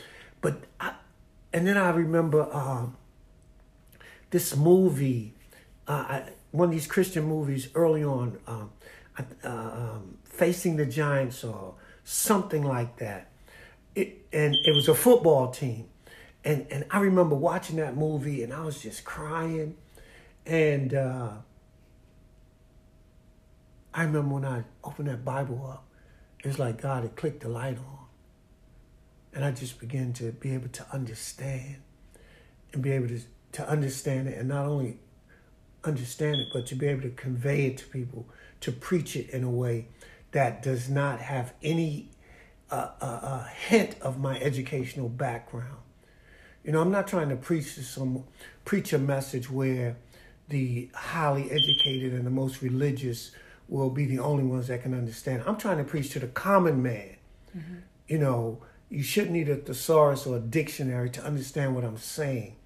[0.40, 0.94] But I,
[1.52, 2.96] and then I remember um,
[4.30, 5.34] this movie,
[5.88, 6.20] uh,
[6.52, 8.38] one of these Christian movies early on.
[8.46, 8.70] Um,
[9.18, 13.30] uh, um, facing the Giants or something like that.
[13.96, 15.88] It, and it was a football team.
[16.44, 19.76] And, and I remember watching that movie and I was just crying.
[20.46, 21.30] And uh,
[23.92, 25.84] I remember when I opened that Bible up,
[26.44, 28.06] it was like God had clicked the light on.
[29.32, 31.78] And I just began to be able to understand
[32.72, 33.20] and be able to,
[33.52, 34.98] to understand it and not only
[35.82, 38.28] understand it, but to be able to convey it to people
[38.60, 39.88] to preach it in a way
[40.32, 42.10] that does not have any
[42.70, 45.78] uh, uh, uh, hint of my educational background.
[46.64, 48.24] You know, I'm not trying to preach some
[48.64, 49.96] preach a message where
[50.48, 53.30] the highly educated and the most religious
[53.68, 55.42] will be the only ones that can understand.
[55.46, 57.16] I'm trying to preach to the common man.
[57.56, 57.74] Mm-hmm.
[58.08, 62.56] You know, you shouldn't need a thesaurus or a dictionary to understand what I'm saying.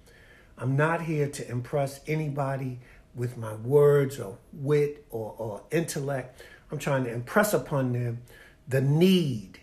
[0.57, 2.79] I'm not here to impress anybody
[3.15, 6.41] with my words or wit or, or intellect.
[6.71, 8.21] I'm trying to impress upon them
[8.67, 9.60] the need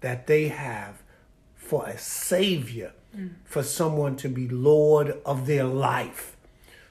[0.00, 1.02] that they have
[1.54, 3.30] for a savior, mm.
[3.44, 6.36] for someone to be Lord of their life,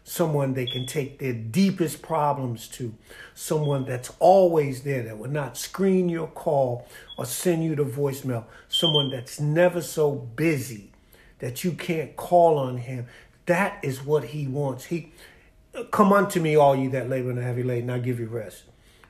[0.04, 2.94] someone they can take their deepest problems to,
[3.34, 8.46] someone that's always there that will not screen your call or send you the voicemail,
[8.70, 10.92] someone that's never so busy
[11.40, 13.08] that you can't call on him.
[13.48, 14.86] That is what he wants.
[14.86, 15.12] He
[15.92, 18.64] Come unto me, all you that labor and are heavy laden, I'll give you rest.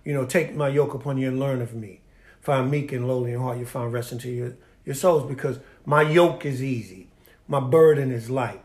[0.03, 2.01] You know, take my yoke upon you and learn of me.
[2.47, 4.53] Find meek and lowly in heart, You'll find rest into your,
[4.86, 7.10] your souls, because my yoke is easy,
[7.45, 8.63] my burden is light.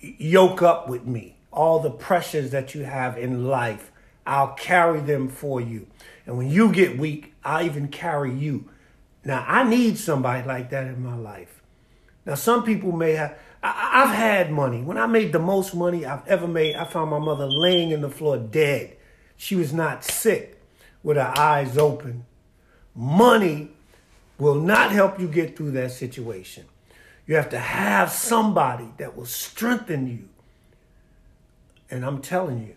[0.00, 1.36] Yoke up with me.
[1.52, 3.92] All the pressures that you have in life,
[4.26, 5.86] I'll carry them for you.
[6.26, 8.68] And when you get weak, I'll even carry you.
[9.24, 11.62] Now, I need somebody like that in my life.
[12.26, 14.82] Now, some people may have, I, have had money.
[14.82, 18.00] When I made the most money I've ever made, I found my mother laying in
[18.00, 18.96] the floor dead.
[19.36, 20.60] She was not sick
[21.04, 22.24] with her eyes open.
[22.94, 23.70] Money
[24.38, 26.64] will not help you get through that situation.
[27.26, 30.28] You have to have somebody that will strengthen you.
[31.90, 32.74] And I'm telling you,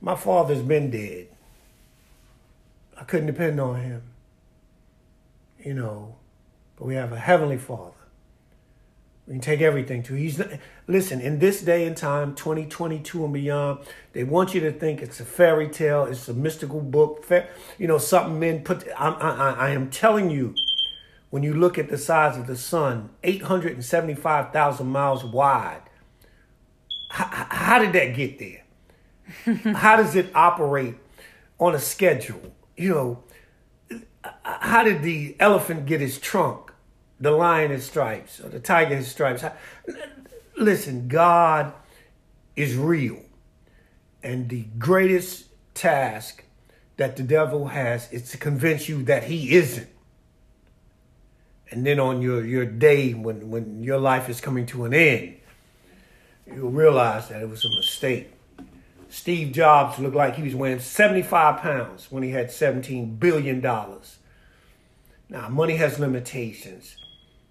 [0.00, 1.28] my father's been dead.
[2.98, 4.02] I couldn't depend on him.
[5.58, 6.16] You know,
[6.76, 8.01] but we have a heavenly father
[9.26, 10.14] we can take everything to.
[10.14, 10.42] He's
[10.88, 13.80] listen in this day and time, 2022 and beyond.
[14.12, 17.24] They want you to think it's a fairy tale, it's a mystical book,
[17.78, 18.86] you know, something men put.
[18.98, 20.54] I, I, I am telling you,
[21.30, 25.82] when you look at the size of the sun, 875,000 miles wide.
[27.10, 29.74] How, how did that get there?
[29.76, 30.96] how does it operate
[31.58, 32.52] on a schedule?
[32.76, 33.24] You know,
[34.42, 36.71] how did the elephant get his trunk?
[37.22, 39.44] The lion has stripes or the tiger has stripes.
[40.56, 41.72] Listen, God
[42.56, 43.22] is real.
[44.24, 46.42] And the greatest task
[46.96, 49.88] that the devil has is to convince you that he isn't.
[51.70, 55.36] And then on your, your day when, when your life is coming to an end,
[56.46, 58.32] you'll realize that it was a mistake.
[59.08, 63.60] Steve Jobs looked like he was weighing 75 pounds when he had $17 billion.
[63.60, 66.96] Now, money has limitations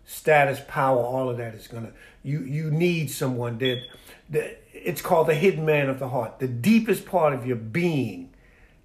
[0.05, 1.91] status, power, all of that is gonna.
[2.23, 3.83] You you need someone that,
[4.29, 8.29] that it's called the hidden man of the heart, the deepest part of your being.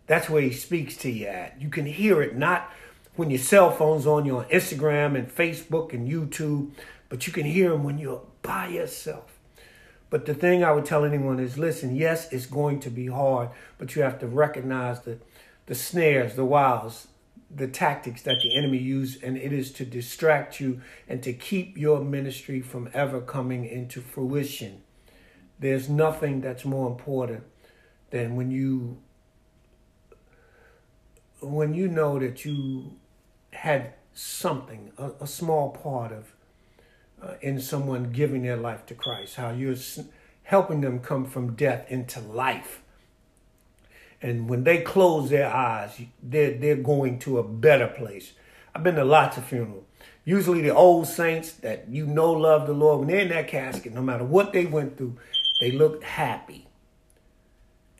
[0.07, 1.61] That's where he speaks to you at.
[1.61, 2.71] You can hear it not
[3.17, 6.71] when your cell phone's on you on Instagram and Facebook and YouTube,
[7.09, 9.33] but you can hear him when you're by yourself.
[10.09, 13.49] But the thing I would tell anyone is listen, yes, it's going to be hard,
[13.79, 15.19] but you have to recognize the
[15.67, 17.09] the snares, the wiles,
[17.57, 21.79] the tactics that the enemy use, and it is to distract you and to keep
[21.79, 24.83] your ministry from ever coming into fruition.
[25.59, 27.45] There's nothing that's more important
[28.11, 28.99] than when you
[31.41, 32.97] when you know that you
[33.53, 36.33] had something, a, a small part of
[37.23, 39.77] uh, in someone giving their life to Christ, how you're
[40.43, 42.83] helping them come from death into life
[44.23, 48.33] and when they close their eyes, they're, they're going to a better place.
[48.75, 49.85] I've been to lots of funerals.
[50.25, 53.95] Usually the old saints that you know love the Lord, when they're in that casket,
[53.95, 55.17] no matter what they went through,
[55.61, 56.67] they look happy.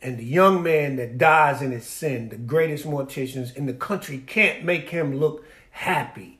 [0.01, 4.17] And the young man that dies in his sin, the greatest morticians in the country,
[4.19, 6.39] can't make him look happy.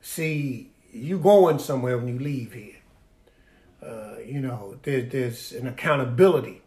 [0.00, 2.74] See, you going somewhere when you leave here.
[3.82, 6.62] Uh, you know, there, there's an accountability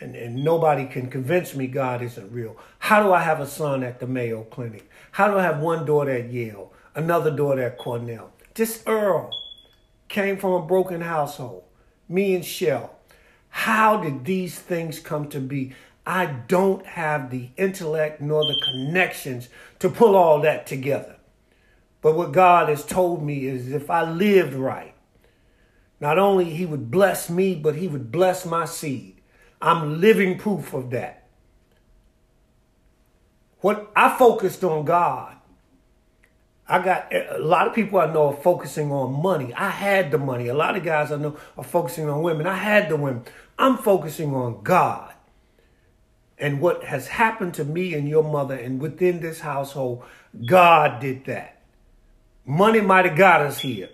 [0.00, 2.56] and, and nobody can convince me God isn't real.
[2.78, 4.88] How do I have a son at the Mayo Clinic?
[5.12, 8.32] How do I have one daughter at Yale, another daughter at Cornell?
[8.54, 9.30] This Earl
[10.08, 11.64] came from a broken household.
[12.08, 12.96] Me and Shell.
[13.50, 15.74] How did these things come to be?
[16.06, 19.48] I don't have the intellect nor the connections
[19.80, 21.16] to pull all that together.
[22.00, 24.94] But what God has told me is if I lived right,
[26.00, 29.19] not only he would bless me, but he would bless my seed.
[29.60, 31.26] I'm living proof of that.
[33.60, 35.36] What I focused on God.
[36.66, 39.52] I got a lot of people I know are focusing on money.
[39.54, 40.46] I had the money.
[40.46, 42.46] A lot of guys I know are focusing on women.
[42.46, 43.24] I had the women.
[43.58, 45.12] I'm focusing on God.
[46.38, 50.04] And what has happened to me and your mother and within this household,
[50.46, 51.60] God did that.
[52.46, 53.90] Money might have got us here,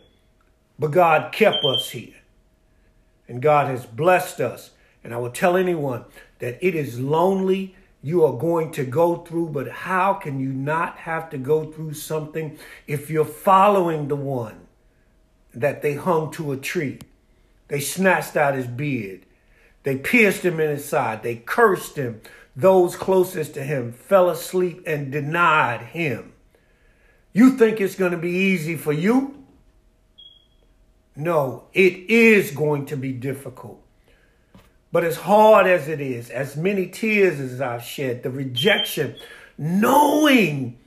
[0.78, 2.14] but God kept us here.
[3.26, 4.70] And God has blessed us
[5.06, 6.04] and I will tell anyone
[6.40, 10.98] that it is lonely you are going to go through, but how can you not
[10.98, 14.66] have to go through something if you're following the one
[15.54, 16.98] that they hung to a tree?
[17.68, 19.24] They snatched out his beard.
[19.84, 21.22] They pierced him in his side.
[21.22, 22.20] They cursed him.
[22.56, 26.32] Those closest to him fell asleep and denied him.
[27.32, 29.44] You think it's going to be easy for you?
[31.14, 33.85] No, it is going to be difficult.
[34.96, 39.14] But as hard as it is, as many tears as I've shed, the rejection,
[39.58, 40.78] knowing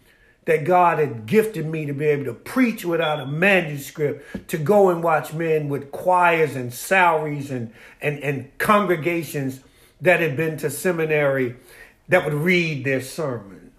[0.45, 4.89] that God had gifted me to be able to preach without a manuscript, to go
[4.89, 9.59] and watch men with choirs and salaries and, and, and congregations
[10.01, 11.55] that had been to seminary
[12.07, 13.71] that would read their sermon.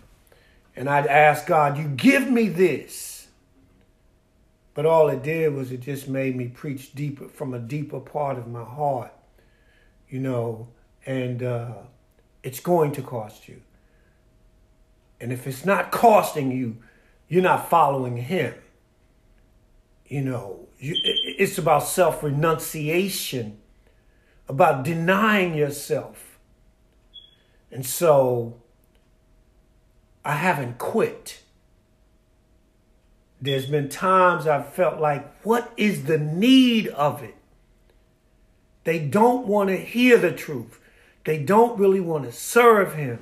[0.77, 3.27] And I'd ask God, You give me this.
[4.75, 8.39] But all it did was it just made me preach deeper from a deeper part
[8.39, 9.11] of my heart,
[10.11, 10.69] you know,
[11.07, 11.73] and uh,
[12.43, 13.63] it's going to cost you.
[15.21, 16.79] And if it's not costing you,
[17.29, 18.55] you're not following Him.
[20.07, 23.59] You know, you, it's about self renunciation,
[24.49, 26.39] about denying yourself.
[27.71, 28.61] And so
[30.25, 31.43] I haven't quit.
[33.41, 37.37] There's been times I've felt like, what is the need of it?
[38.85, 40.81] They don't want to hear the truth.
[41.25, 43.19] They don't really want to serve Him.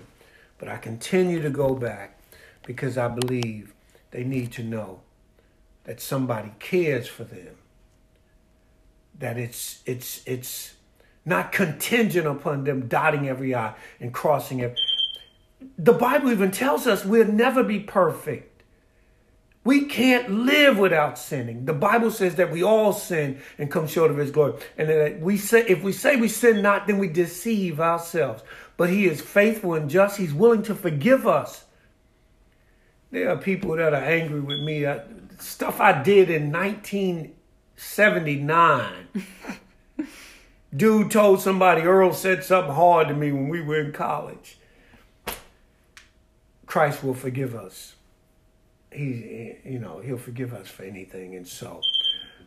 [0.58, 2.18] But I continue to go back
[2.64, 3.74] because I believe
[4.10, 5.00] they need to know
[5.84, 7.56] that somebody cares for them.
[9.18, 10.74] That it's it's it's
[11.24, 14.78] not contingent upon them dotting every I and crossing it.
[15.76, 18.47] The Bible even tells us we'll never be perfect.
[19.68, 21.66] We can't live without sinning.
[21.66, 24.54] The Bible says that we all sin and come short of his glory.
[24.78, 28.42] And that uh, we say if we say we sin not, then we deceive ourselves
[28.78, 30.16] but he is faithful and just.
[30.16, 31.66] He's willing to forgive us.
[33.10, 34.86] There are people that are angry with me.
[34.86, 35.02] I,
[35.40, 39.08] stuff I did in 1979.
[40.76, 44.58] Dude told somebody Earl said something hard to me when we were in college.
[46.66, 47.96] Christ will forgive us.
[48.92, 51.34] He, you know, he'll forgive us for anything.
[51.34, 51.80] And so,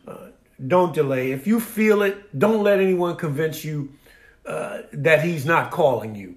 [0.06, 0.28] uh,
[0.66, 1.32] don't delay.
[1.32, 3.92] If you feel it, don't let anyone convince you
[4.46, 6.36] uh, that he's not calling you.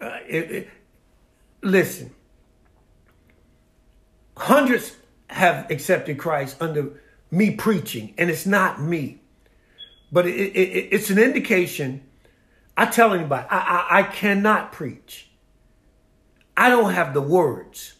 [0.00, 0.68] Uh, it, it,
[1.62, 2.14] listen,
[4.36, 4.96] hundreds
[5.28, 9.20] have accepted Christ under me preaching, and it's not me,
[10.12, 12.02] but it, it's an indication.
[12.76, 15.30] I tell anybody, I, I, I cannot preach.
[16.56, 17.93] I don't have the words.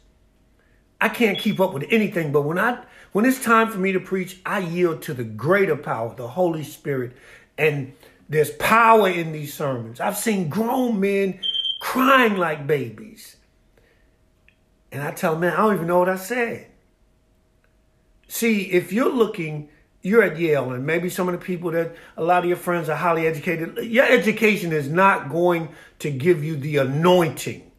[1.01, 2.83] I can't keep up with anything, but when I
[3.13, 6.65] when it's time for me to preach, I yield to the greater power, the Holy
[6.65, 7.17] Spirit,
[7.57, 7.93] and
[8.29, 10.01] there's power in these sermons.
[10.01, 11.41] I've seen grown men
[11.81, 13.37] crying like babies.
[14.91, 16.67] And I tell them, man, I don't even know what I said.
[18.29, 19.69] See, if you're looking,
[20.03, 22.89] you're at Yale, and maybe some of the people that a lot of your friends
[22.89, 25.69] are highly educated, your education is not going
[25.99, 27.71] to give you the anointing.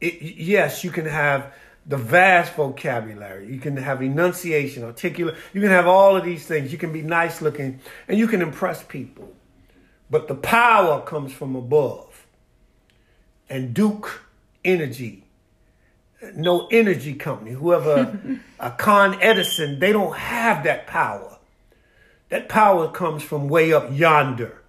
[0.00, 1.54] It, yes, you can have
[1.86, 3.52] the vast vocabulary.
[3.52, 5.36] You can have enunciation, articulate.
[5.52, 6.72] You can have all of these things.
[6.72, 9.32] You can be nice looking and you can impress people.
[10.10, 12.26] But the power comes from above.
[13.48, 14.22] And Duke
[14.64, 15.24] Energy,
[16.34, 21.38] no energy company, whoever, a uh, Con Edison, they don't have that power.
[22.30, 24.62] That power comes from way up yonder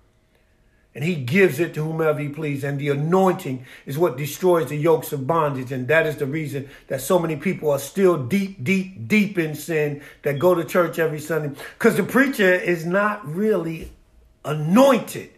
[0.97, 2.63] and he gives it to whomever he pleases.
[2.63, 5.71] And the anointing is what destroys the yokes of bondage.
[5.71, 9.53] And that is the reason that so many people are still deep, deep, deep in
[9.53, 11.55] sin that go to church every Sunday.
[11.77, 13.91] Because the preacher is not really
[14.43, 15.29] anointed.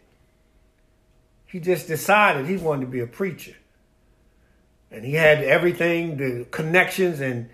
[1.46, 3.58] He just decided he wanted to be a preacher.
[4.90, 7.50] And he had everything, the connections, and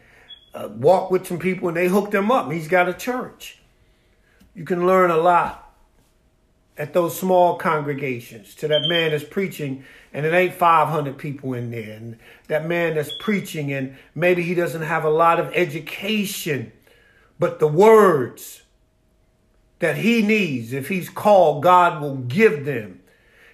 [0.54, 2.52] uh, walked with some people, and they hooked him up.
[2.52, 3.58] He's got a church.
[4.54, 5.65] You can learn a lot
[6.78, 11.72] at those small congregations to that man that's preaching and it ain't 500 people in
[11.72, 12.18] there and
[12.48, 16.72] that man that's preaching and maybe he doesn't have a lot of education
[17.40, 18.64] but the words
[19.80, 23.02] that he needs if he's called god will give them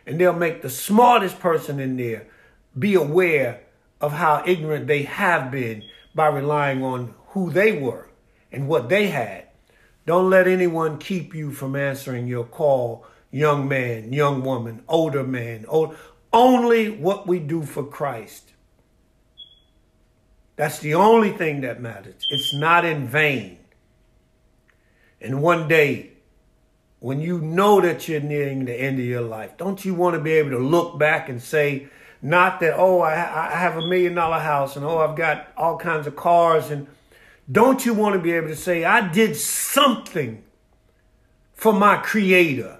[0.05, 2.25] and they'll make the smartest person in there
[2.77, 3.61] be aware
[3.99, 5.83] of how ignorant they have been
[6.15, 8.09] by relying on who they were
[8.51, 9.47] and what they had
[10.11, 15.63] don't let anyone keep you from answering your call young man, young woman, older man,
[15.69, 15.95] old,
[16.33, 18.51] only what we do for Christ.
[20.57, 22.25] That's the only thing that matters.
[22.29, 23.59] It's not in vain.
[25.21, 26.11] And one day,
[26.99, 30.21] when you know that you're nearing the end of your life, don't you want to
[30.21, 31.87] be able to look back and say,
[32.21, 35.77] not that, oh, I, I have a million dollar house and oh, I've got all
[35.77, 36.69] kinds of cars.
[36.69, 36.87] And
[37.49, 40.43] don't you want to be able to say, I did something
[41.53, 42.79] for my creator?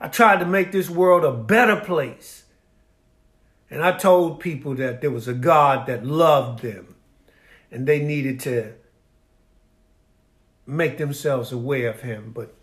[0.00, 2.44] I tried to make this world a better place.
[3.70, 6.94] And I told people that there was a God that loved them
[7.70, 8.74] and they needed to
[10.66, 12.32] make themselves aware of him.
[12.34, 12.54] But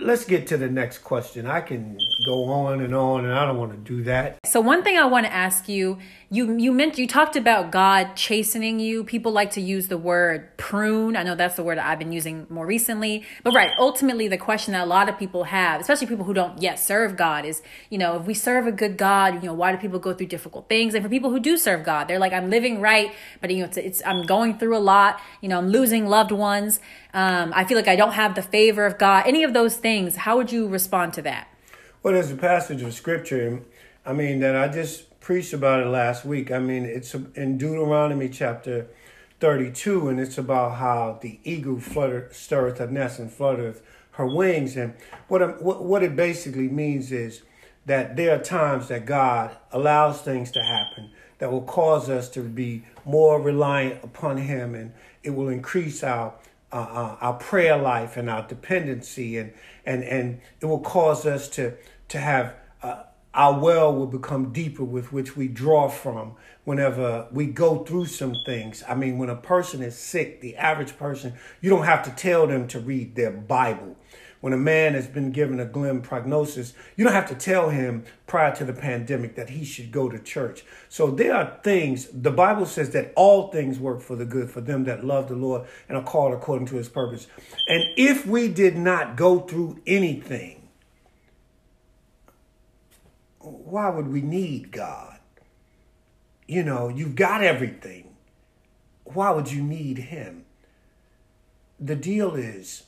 [0.00, 1.46] let's get to the next question.
[1.46, 4.38] I can go on and on, and I don't want to do that.
[4.44, 5.98] So one thing I want to ask you,
[6.30, 9.04] you you meant you talked about God chastening you.
[9.04, 11.16] People like to use the word prune.
[11.16, 13.24] I know that's the word I've been using more recently.
[13.42, 16.60] But right, ultimately the question that a lot of people have, especially people who don't
[16.60, 19.70] yet serve God, is, you know, if we serve a good God, you know, why
[19.70, 20.94] do people go through difficult things?
[20.94, 23.66] And for people who do serve God, they're like, I'm living right, but you know,
[23.66, 26.80] it's, it's I'm going through a lot, you know, I'm losing loved ones.
[27.14, 29.22] Um, I feel like I don't have the favor of God.
[29.26, 31.48] Any of those things, how would you respond to that?
[32.02, 33.62] Well, there's a passage of scripture,
[34.04, 36.50] I mean, that I just preached about it last week.
[36.50, 38.88] I mean, it's in Deuteronomy chapter
[39.38, 43.80] 32, and it's about how the eagle flutter, stirreth her nest and fluttereth
[44.12, 44.76] her wings.
[44.76, 44.94] And
[45.28, 47.42] what, what, what it basically means is
[47.86, 52.40] that there are times that God allows things to happen that will cause us to
[52.40, 54.92] be more reliant upon Him, and
[55.22, 56.34] it will increase our
[56.74, 59.52] uh, uh, our prayer life and our dependency, and
[59.86, 61.74] and and it will cause us to
[62.08, 67.46] to have uh, our well will become deeper with which we draw from whenever we
[67.46, 68.82] go through some things.
[68.88, 72.46] I mean, when a person is sick, the average person, you don't have to tell
[72.48, 73.96] them to read their Bible.
[74.44, 78.04] When a man has been given a glim prognosis, you don't have to tell him
[78.26, 80.66] prior to the pandemic that he should go to church.
[80.90, 84.60] So there are things, the Bible says that all things work for the good for
[84.60, 87.26] them that love the Lord and are called according to his purpose.
[87.68, 90.68] And if we did not go through anything,
[93.38, 95.20] why would we need God?
[96.46, 98.14] You know, you've got everything.
[99.04, 100.44] Why would you need Him?
[101.80, 102.82] The deal is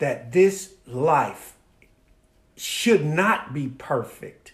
[0.00, 1.56] that this life
[2.56, 4.52] should not be perfect.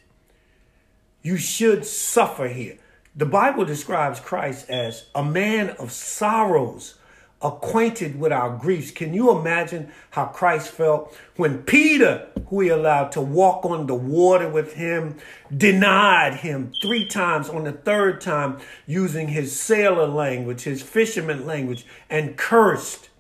[1.22, 2.78] You should suffer here.
[3.16, 6.96] The Bible describes Christ as a man of sorrows
[7.42, 8.90] acquainted with our griefs.
[8.90, 13.94] Can you imagine how Christ felt when Peter, who he allowed to walk on the
[13.94, 15.16] water with him,
[15.54, 21.86] denied him three times on the third time using his sailor language, his fisherman language,
[22.08, 23.10] and cursed.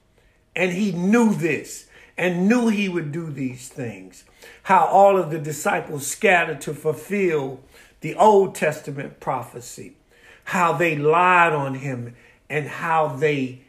[0.54, 1.85] And he knew this
[2.16, 4.24] and knew he would do these things.
[4.64, 7.60] How all of the disciples scattered to fulfill
[8.00, 9.96] the Old Testament prophecy.
[10.44, 12.14] How they lied on him
[12.48, 13.62] and how they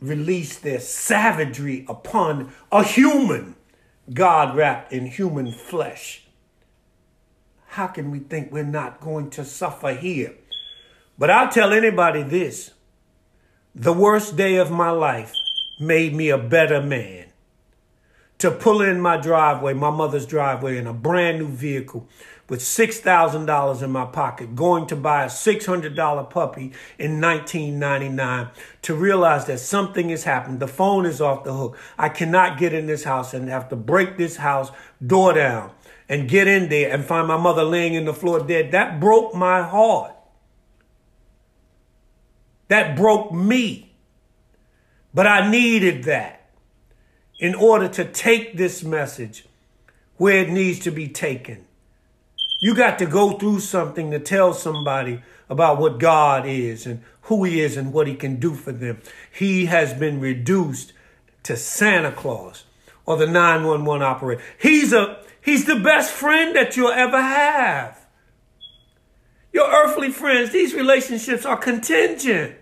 [0.00, 3.54] released their savagery upon a human,
[4.12, 6.24] God wrapped in human flesh.
[7.68, 10.34] How can we think we're not going to suffer here?
[11.18, 12.72] But I'll tell anybody this
[13.74, 15.32] the worst day of my life
[15.82, 17.26] made me a better man.
[18.38, 22.08] To pull in my driveway, my mother's driveway, in a brand new vehicle
[22.48, 28.48] with $6,000 in my pocket, going to buy a $600 puppy in 1999
[28.82, 30.58] to realize that something has happened.
[30.58, 31.78] The phone is off the hook.
[31.96, 34.72] I cannot get in this house and have to break this house
[35.04, 35.70] door down
[36.08, 38.72] and get in there and find my mother laying in the floor dead.
[38.72, 40.14] That broke my heart.
[42.68, 43.91] That broke me.
[45.14, 46.50] But I needed that
[47.38, 49.44] in order to take this message
[50.16, 51.66] where it needs to be taken.
[52.60, 57.44] You got to go through something to tell somebody about what God is and who
[57.44, 59.00] he is and what he can do for them.
[59.32, 60.92] He has been reduced
[61.42, 62.64] to Santa Claus
[63.04, 64.42] or the 911 operator.
[64.60, 68.06] He's a he's the best friend that you'll ever have.
[69.52, 72.56] Your earthly friends, these relationships are contingent.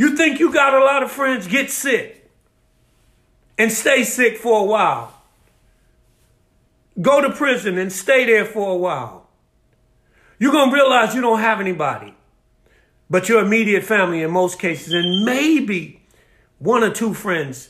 [0.00, 2.30] You think you got a lot of friends, get sick
[3.58, 5.12] and stay sick for a while.
[6.98, 9.28] Go to prison and stay there for a while.
[10.38, 12.14] You're going to realize you don't have anybody
[13.10, 16.00] but your immediate family in most cases, and maybe
[16.60, 17.68] one or two friends.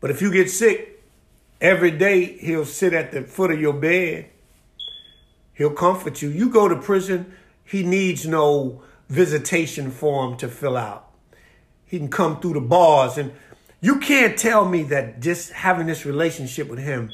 [0.00, 1.04] But if you get sick,
[1.60, 4.30] every day he'll sit at the foot of your bed.
[5.52, 6.28] He'll comfort you.
[6.30, 11.10] You go to prison, he needs no visitation form to fill out.
[11.84, 13.32] He can come through the bars and
[13.80, 17.12] you can't tell me that just having this relationship with him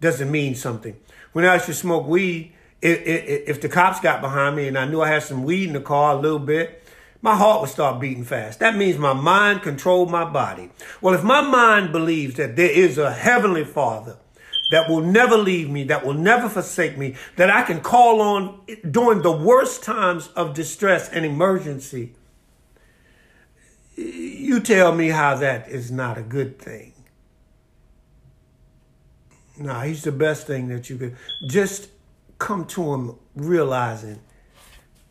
[0.00, 0.96] doesn't mean something.
[1.32, 4.78] When I used to smoke weed, if, if, if the cops got behind me and
[4.78, 6.82] I knew I had some weed in the car a little bit,
[7.20, 8.60] my heart would start beating fast.
[8.60, 10.70] That means my mind controlled my body.
[11.00, 14.16] Well, if my mind believes that there is a heavenly father
[14.70, 18.60] that will never leave me, that will never forsake me, that I can call on
[18.90, 22.14] during the worst times of distress and emergency,
[23.96, 26.92] you tell me how that is not a good thing.
[29.58, 31.16] No, he's the best thing that you could
[31.46, 31.88] just
[32.38, 34.20] come to him realizing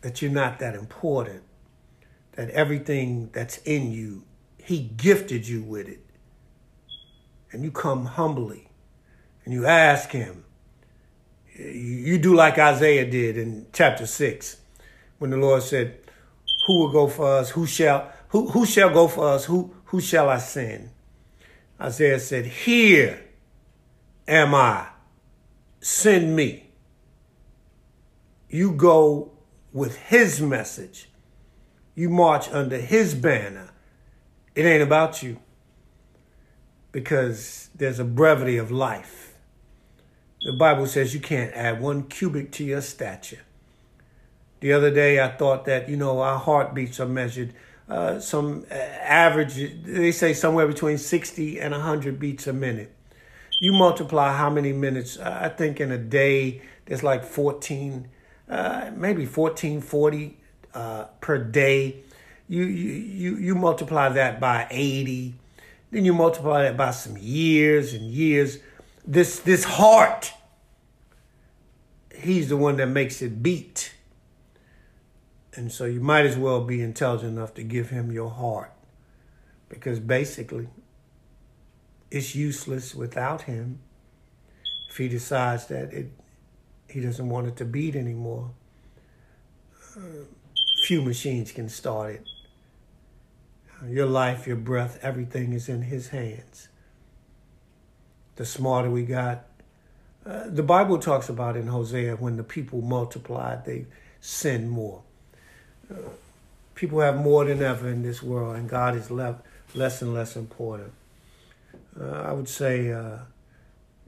[0.01, 1.43] that you're not that important,
[2.33, 4.23] that everything that's in you,
[4.57, 5.99] he gifted you with it.
[7.51, 8.69] and you come humbly
[9.47, 10.43] and you ask him,
[11.55, 14.57] you do like Isaiah did in chapter 6
[15.19, 15.99] when the Lord said,
[16.65, 17.51] Who will go for us?
[17.51, 19.45] Who shall who, who shall go for us?
[19.45, 20.89] Who who shall I send?
[21.79, 23.23] Isaiah said, Here
[24.27, 24.87] am I.
[25.79, 26.69] Send me.
[28.49, 29.31] You go
[29.71, 31.09] with his message.
[31.95, 33.69] You march under his banner.
[34.55, 35.39] It ain't about you
[36.91, 39.26] because there's a brevity of life.
[40.43, 43.39] The Bible says you can't add one cubit to your stature.
[44.59, 47.53] The other day I thought that, you know, our heartbeats are measured
[47.89, 52.93] uh, some uh, average, they say somewhere between 60 and 100 beats a minute.
[53.61, 58.07] You multiply how many minutes, uh, I think in a day, there's like 14,
[58.49, 60.37] uh, maybe 1440
[60.73, 62.03] uh, per day.
[62.49, 65.35] You, you, you, you multiply that by 80,
[65.91, 68.59] then you multiply that by some years and years.
[69.07, 70.33] This, this heart,
[72.13, 73.93] he's the one that makes it beat.
[75.55, 78.71] And so you might as well be intelligent enough to give him your heart.
[79.69, 80.67] Because basically,
[82.11, 83.79] it's useless without him
[84.89, 86.11] if he decides that it
[86.89, 88.51] he doesn't want it to beat anymore.
[89.95, 89.99] Uh,
[90.83, 92.27] few machines can start it.
[93.87, 96.69] Your life, your breath, everything is in his hands.
[98.37, 99.45] The smarter we got,
[100.25, 103.85] uh, the Bible talks about in Hosea when the people multiplied, they
[104.21, 105.03] sinned more
[106.77, 109.41] people have more than ever in this world, and God is left
[109.75, 110.93] less and less important.
[111.99, 113.17] Uh, I would say, uh,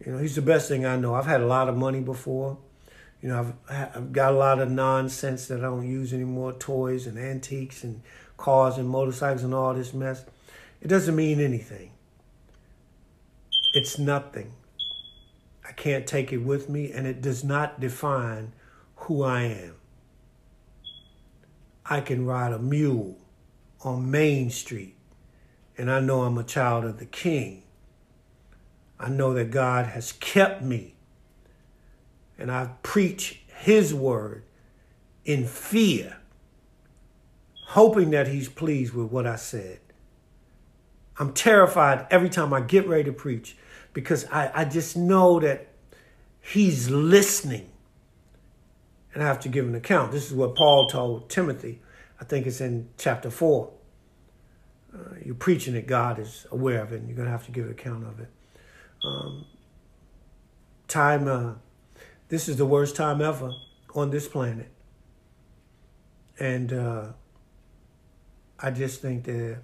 [0.06, 1.16] you know, He's the best thing I know.
[1.16, 2.58] I've had a lot of money before.
[3.22, 7.08] You know, I've, I've got a lot of nonsense that I don't use anymore toys
[7.08, 8.02] and antiques and
[8.38, 10.24] cars and motorcycles and all this mess.
[10.82, 11.92] It doesn't mean anything.
[13.74, 14.54] It's nothing.
[15.68, 18.54] I can't take it with me, and it does not define
[18.96, 19.76] who I am.
[21.86, 23.18] I can ride a mule
[23.82, 24.96] on Main Street
[25.80, 27.64] and I know I'm a child of the King.
[29.00, 30.96] I know that God has kept me
[32.38, 34.44] and I preach His word
[35.24, 36.18] in fear,
[37.68, 39.80] hoping that He's pleased with what I said.
[41.20, 43.58] I'm terrified every time I get ready to preach
[43.94, 45.68] because I, I just know that
[46.42, 47.70] He's listening
[49.14, 50.12] and I have to give an account.
[50.12, 51.82] This is what Paul told Timothy.
[52.20, 53.72] I think it's in chapter 4.
[54.94, 57.52] Uh, you're preaching it, God is aware of it, and you're going to have to
[57.52, 58.30] give an account of it.
[59.04, 59.46] Um,
[60.88, 61.54] time, uh,
[62.30, 63.52] this is the worst time ever
[63.94, 64.72] on this planet.
[66.40, 67.06] And uh,
[68.60, 69.60] I just think that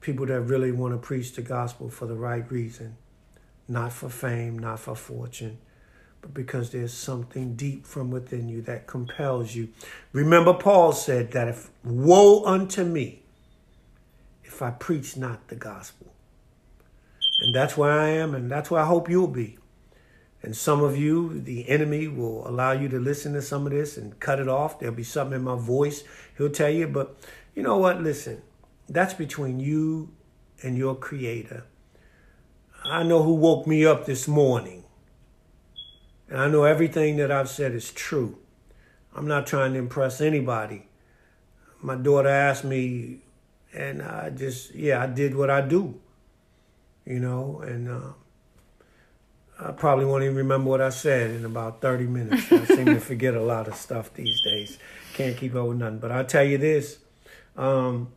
[0.00, 2.96] people that really want to preach the gospel for the right reason,
[3.68, 5.58] not for fame, not for fortune,
[6.22, 9.68] but because there's something deep from within you that compels you.
[10.12, 13.22] Remember, Paul said that if woe unto me
[14.44, 16.12] if I preach not the gospel.
[17.40, 19.58] And that's where I am, and that's where I hope you'll be.
[20.42, 23.96] And some of you, the enemy will allow you to listen to some of this
[23.96, 24.78] and cut it off.
[24.78, 26.02] There'll be something in my voice
[26.36, 26.88] he'll tell you.
[26.88, 27.16] But
[27.54, 28.02] you know what?
[28.02, 28.42] Listen,
[28.90, 30.10] that's between you
[30.62, 31.64] and your creator.
[32.84, 34.84] I know who woke me up this morning.
[36.28, 38.38] And I know everything that I've said is true.
[39.14, 40.86] I'm not trying to impress anybody.
[41.80, 43.20] My daughter asked me,
[43.72, 46.00] and I just, yeah, I did what I do,
[47.06, 48.12] you know, and uh,
[49.58, 52.50] I probably won't even remember what I said in about 30 minutes.
[52.52, 54.78] I seem to forget a lot of stuff these days.
[55.14, 55.98] Can't keep up with nothing.
[55.98, 56.98] But I'll tell you this.
[57.56, 58.12] Um,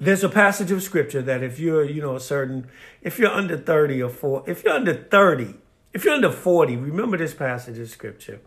[0.00, 2.68] there's a passage of scripture that if you're, you know, a certain,
[3.02, 5.54] if you're under 30 or 4, if you're under 30,
[5.92, 8.40] if you're under 40, remember this passage of scripture.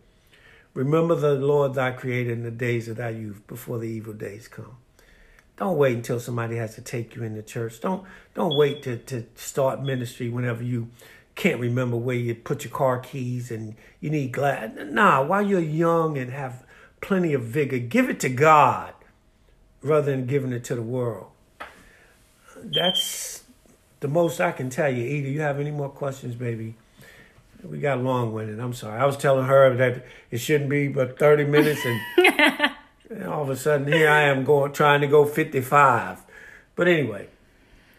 [0.73, 4.47] Remember the Lord thy creator in the days of thy youth before the evil days
[4.47, 4.77] come.
[5.57, 7.79] Don't wait until somebody has to take you into church.
[7.79, 10.89] Don't don't wait to, to start ministry whenever you
[11.35, 14.71] can't remember where you put your car keys and you need glass.
[14.75, 16.65] Nah, while you're young and have
[17.01, 18.95] plenty of vigor, give it to God
[19.83, 21.32] rather than giving it to the world.
[22.63, 23.43] That's
[23.99, 25.03] the most I can tell you.
[25.03, 26.75] Either you have any more questions, baby?
[27.63, 28.59] we got long winded.
[28.59, 28.99] I'm sorry.
[28.99, 32.01] I was telling her that it shouldn't be but 30 minutes, and,
[33.09, 36.21] and all of a sudden here I am going trying to go 55.
[36.75, 37.27] But anyway,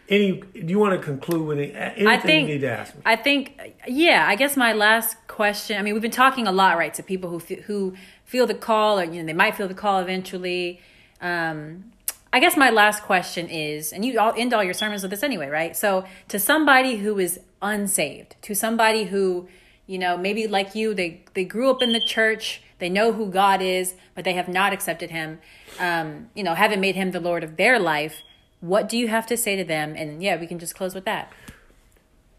[0.07, 3.01] any do you want to conclude with anything I think, you need to ask me?
[3.05, 4.25] I think yeah.
[4.27, 5.77] I guess my last question.
[5.77, 8.99] I mean, we've been talking a lot, right, to people who who feel the call,
[8.99, 10.81] or you know, they might feel the call eventually.
[11.21, 11.91] Um,
[12.35, 15.23] I guess my last question is, and you all end all your sermons with this
[15.23, 15.73] anyway, right?
[15.73, 19.47] So, to somebody who is unsaved, to somebody who,
[19.87, 23.31] you know, maybe like you, they they grew up in the church, they know who
[23.31, 25.39] God is, but they have not accepted Him,
[25.79, 28.17] um, you know, haven't made Him the Lord of their life.
[28.59, 29.95] What do you have to say to them?
[29.95, 31.31] And yeah, we can just close with that.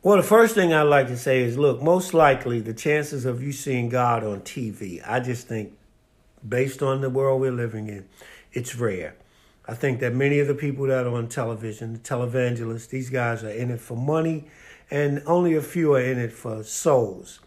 [0.03, 3.43] Well, the first thing I'd like to say is look, most likely the chances of
[3.43, 5.73] you seeing God on TV, I just think,
[6.47, 8.07] based on the world we're living in,
[8.53, 9.15] it's rare.
[9.69, 13.43] I think that many of the people that are on television, the televangelists, these guys
[13.43, 14.45] are in it for money,
[14.91, 17.41] and only a few are in it for souls.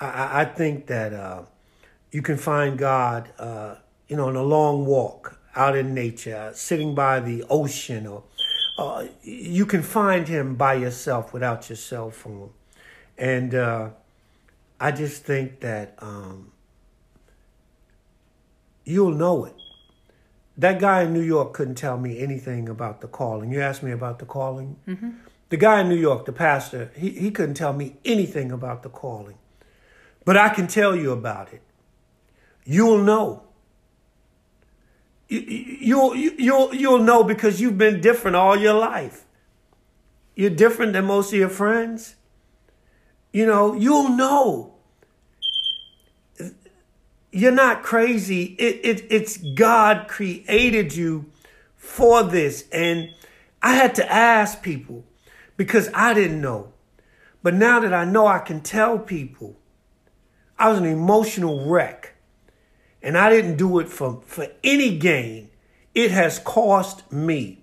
[0.00, 1.42] I, I think that uh,
[2.10, 3.74] you can find God, uh,
[4.08, 8.22] you know, on a long walk out in nature, sitting by the ocean, or
[8.78, 12.50] uh, you can find Him by yourself without your cell phone.
[13.18, 13.90] And uh,
[14.80, 16.52] I just think that um,
[18.84, 19.59] you'll know it
[20.60, 23.50] that guy in New York couldn't tell me anything about the calling.
[23.50, 24.76] You asked me about the calling.
[24.86, 25.10] Mm-hmm.
[25.48, 28.90] The guy in New York, the pastor, he, he couldn't tell me anything about the
[28.90, 29.38] calling.
[30.26, 31.62] But I can tell you about it.
[32.64, 33.44] You'll know.
[35.28, 39.24] You, you'll, you'll, you'll know because you've been different all your life.
[40.34, 42.16] You're different than most of your friends.
[43.32, 44.74] You know, you'll know
[47.32, 48.56] you're not crazy.
[48.58, 51.26] It, it, it's God created you
[51.76, 52.68] for this.
[52.72, 53.14] And
[53.62, 55.04] I had to ask people
[55.56, 56.72] because I didn't know.
[57.42, 59.56] But now that I know, I can tell people
[60.58, 62.14] I was an emotional wreck.
[63.02, 65.50] And I didn't do it for, for any gain.
[65.94, 67.62] It has cost me.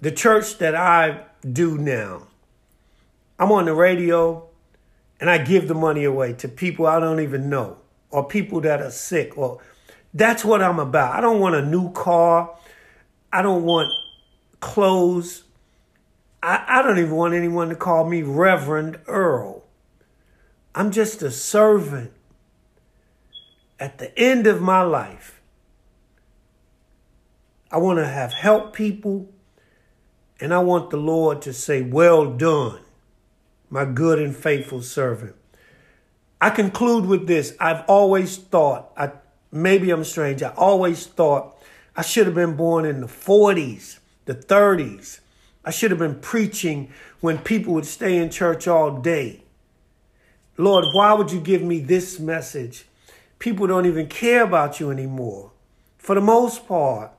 [0.00, 2.28] The church that I do now,
[3.38, 4.48] I'm on the radio
[5.20, 7.81] and I give the money away to people I don't even know
[8.12, 9.60] or people that are sick or
[10.14, 11.16] that's what I'm about.
[11.16, 12.56] I don't want a new car.
[13.32, 13.88] I don't want
[14.60, 15.44] clothes.
[16.42, 19.64] I, I don't even want anyone to call me Reverend Earl.
[20.74, 22.12] I'm just a servant.
[23.80, 25.40] At the end of my life,
[27.70, 29.28] I want to have helped people
[30.38, 32.80] and I want the Lord to say, Well done,
[33.70, 35.34] my good and faithful servant.
[36.42, 37.54] I conclude with this.
[37.60, 39.12] I've always thought, I,
[39.52, 41.56] maybe I'm strange, I always thought
[41.94, 45.20] I should have been born in the 40s, the 30s.
[45.64, 46.90] I should have been preaching
[47.20, 49.44] when people would stay in church all day.
[50.56, 52.86] Lord, why would you give me this message?
[53.38, 55.52] People don't even care about you anymore.
[55.96, 57.12] For the most part,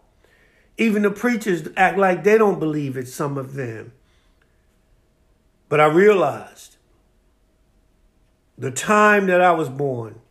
[0.77, 3.93] even the preachers act like they don't believe it, some of them.
[5.69, 6.72] But I realized
[8.63, 10.21] the time that I was born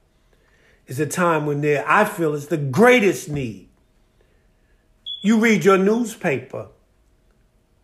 [0.87, 3.69] is a time when there, I feel, is the greatest need.
[5.21, 6.69] You read your newspaper,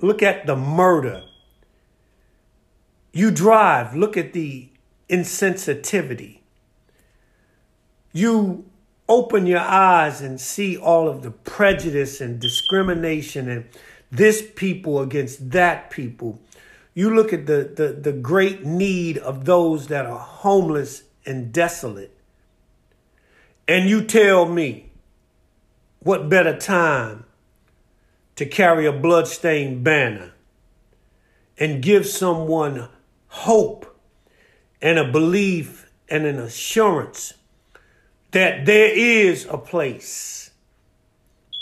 [0.00, 1.22] look at the murder.
[3.12, 4.70] You drive, look at the
[5.10, 6.38] insensitivity.
[8.14, 8.64] You
[9.06, 13.66] open your eyes and see all of the prejudice and discrimination and
[14.10, 16.40] this people against that people
[16.98, 22.12] you look at the, the, the great need of those that are homeless and desolate,
[23.68, 24.90] and you tell me
[26.00, 27.24] what better time
[28.34, 30.32] to carry a bloodstained banner
[31.56, 32.88] and give someone
[33.28, 33.96] hope
[34.82, 37.34] and a belief and an assurance
[38.32, 40.50] that there is a place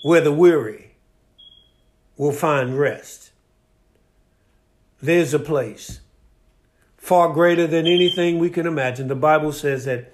[0.03, 0.95] where the weary
[2.17, 3.26] will find rest
[5.01, 6.01] there's a place
[6.97, 9.09] far greater than anything we can imagine.
[9.09, 10.13] The Bible says that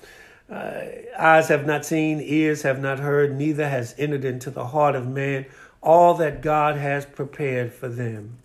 [0.51, 0.83] uh,
[1.19, 5.07] eyes have not seen, ears have not heard, neither has entered into the heart of
[5.07, 5.47] man
[5.81, 8.39] all that God has prepared for them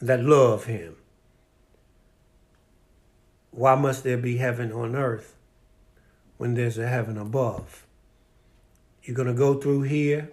[0.00, 0.96] that love him.
[3.50, 5.36] Why must there be heaven on earth
[6.38, 7.86] when there's a heaven above?
[9.04, 10.32] You're going to go through here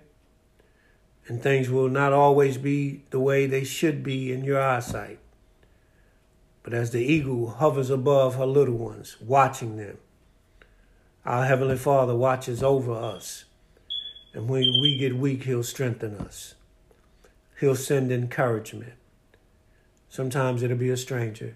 [1.29, 5.19] and things will not always be the way they should be in your eyesight.
[6.63, 9.99] But as the eagle hovers above her little ones, watching them,
[11.23, 13.45] our Heavenly Father watches over us.
[14.33, 16.55] And when we get weak, He'll strengthen us.
[17.59, 18.93] He'll send encouragement.
[20.09, 21.55] Sometimes it'll be a stranger.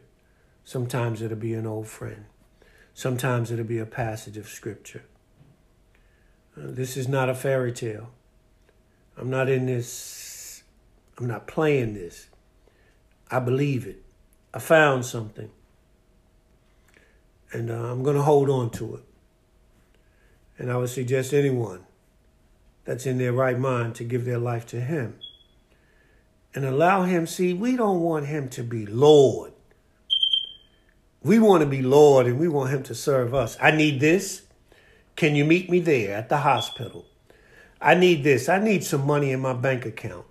[0.64, 2.26] Sometimes it'll be an old friend.
[2.94, 5.04] Sometimes it'll be a passage of Scripture.
[6.56, 8.12] Uh, this is not a fairy tale.
[9.18, 10.64] I'm not in this,
[11.18, 12.28] I'm not playing this.
[13.30, 14.04] I believe it.
[14.54, 15.50] I found something.
[17.52, 19.04] And uh, I'm going to hold on to it.
[20.58, 21.86] And I would suggest anyone
[22.86, 25.16] that's in their right mind to give their life to Him.
[26.56, 29.54] And allow Him, see, we don't want Him to be Lord.
[31.24, 33.58] We want to be Lord and we want Him to serve us.
[33.62, 34.44] I need this.
[35.16, 37.06] Can you meet me there at the hospital?
[37.84, 38.48] I need this.
[38.48, 40.26] I need some money in my bank account.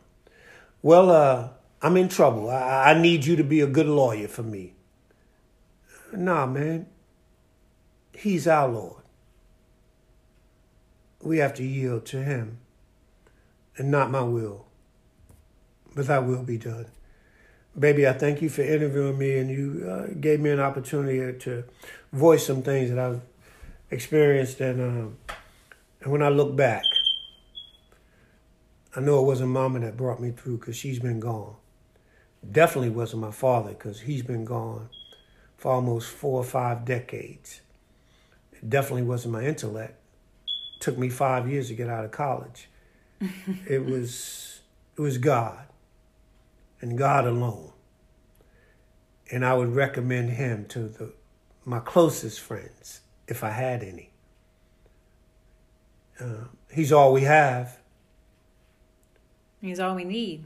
[0.81, 1.51] Well, uh,
[1.83, 2.49] I'm in trouble.
[2.49, 4.73] I, I need you to be a good lawyer for me.
[6.13, 6.87] Nah, man.
[8.15, 9.03] He's our Lord.
[11.21, 12.59] We have to yield to Him
[13.77, 14.67] and not my will,
[15.95, 16.87] but thy will be done.
[17.79, 21.65] Baby, I thank you for interviewing me and you uh, gave me an opportunity to
[22.13, 23.21] voice some things that I've
[23.91, 24.61] experienced.
[24.61, 25.33] And, uh,
[26.03, 26.85] and when I look back,
[28.95, 31.57] I know it wasn't mama that brought me through because she's been gone.
[32.51, 34.91] Definitely wasn't my father because he's been gone
[35.57, 37.61] for almost four or five decades.
[38.53, 39.99] It definitely wasn't my intellect.
[40.77, 42.69] It took me five years to get out of college.
[43.69, 44.61] it was
[44.97, 45.67] it was God
[46.81, 47.73] and God alone.
[49.31, 51.13] And I would recommend him to the
[51.65, 54.11] my closest friends if I had any.
[56.21, 57.79] Uh, he's all we have.
[59.63, 60.45] He's all we need.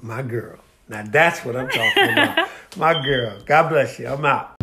[0.00, 0.58] My girl.
[0.88, 2.48] Now that's what I'm talking about.
[2.78, 3.38] My girl.
[3.44, 4.08] God bless you.
[4.08, 4.54] I'm out.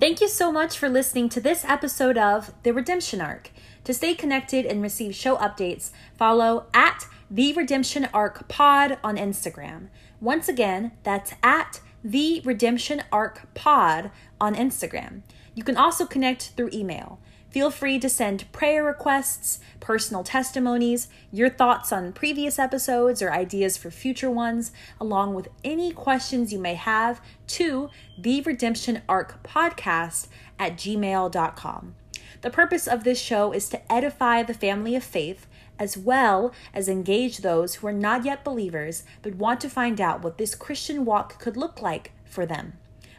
[0.00, 3.50] Thank you so much for listening to this episode of The Redemption Arc.
[3.84, 9.88] To stay connected and receive show updates, follow at The Redemption Arc Pod on Instagram.
[10.22, 15.22] Once again, that's at The Redemption Arc Pod on Instagram.
[15.54, 17.18] You can also connect through email.
[17.50, 23.76] Feel free to send prayer requests, personal testimonies, your thoughts on previous episodes or ideas
[23.76, 24.70] for future ones,
[25.00, 30.28] along with any questions you may have to the Redemption Arc podcast
[30.60, 31.96] at gmail.com.
[32.42, 35.46] The purpose of this show is to edify the family of faith
[35.80, 40.22] as well as engage those who are not yet believers but want to find out
[40.22, 42.74] what this Christian walk could look like for them.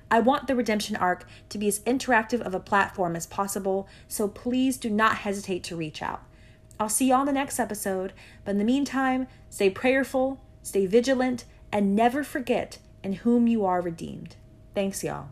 [0.10, 4.28] I want the Redemption Arc to be as interactive of a platform as possible, so
[4.28, 6.22] please do not hesitate to reach out.
[6.80, 11.46] I'll see you on the next episode, but in the meantime, stay prayerful, stay vigilant,
[11.72, 14.36] and never forget in whom you are redeemed.
[14.76, 15.30] Thanks, y'all.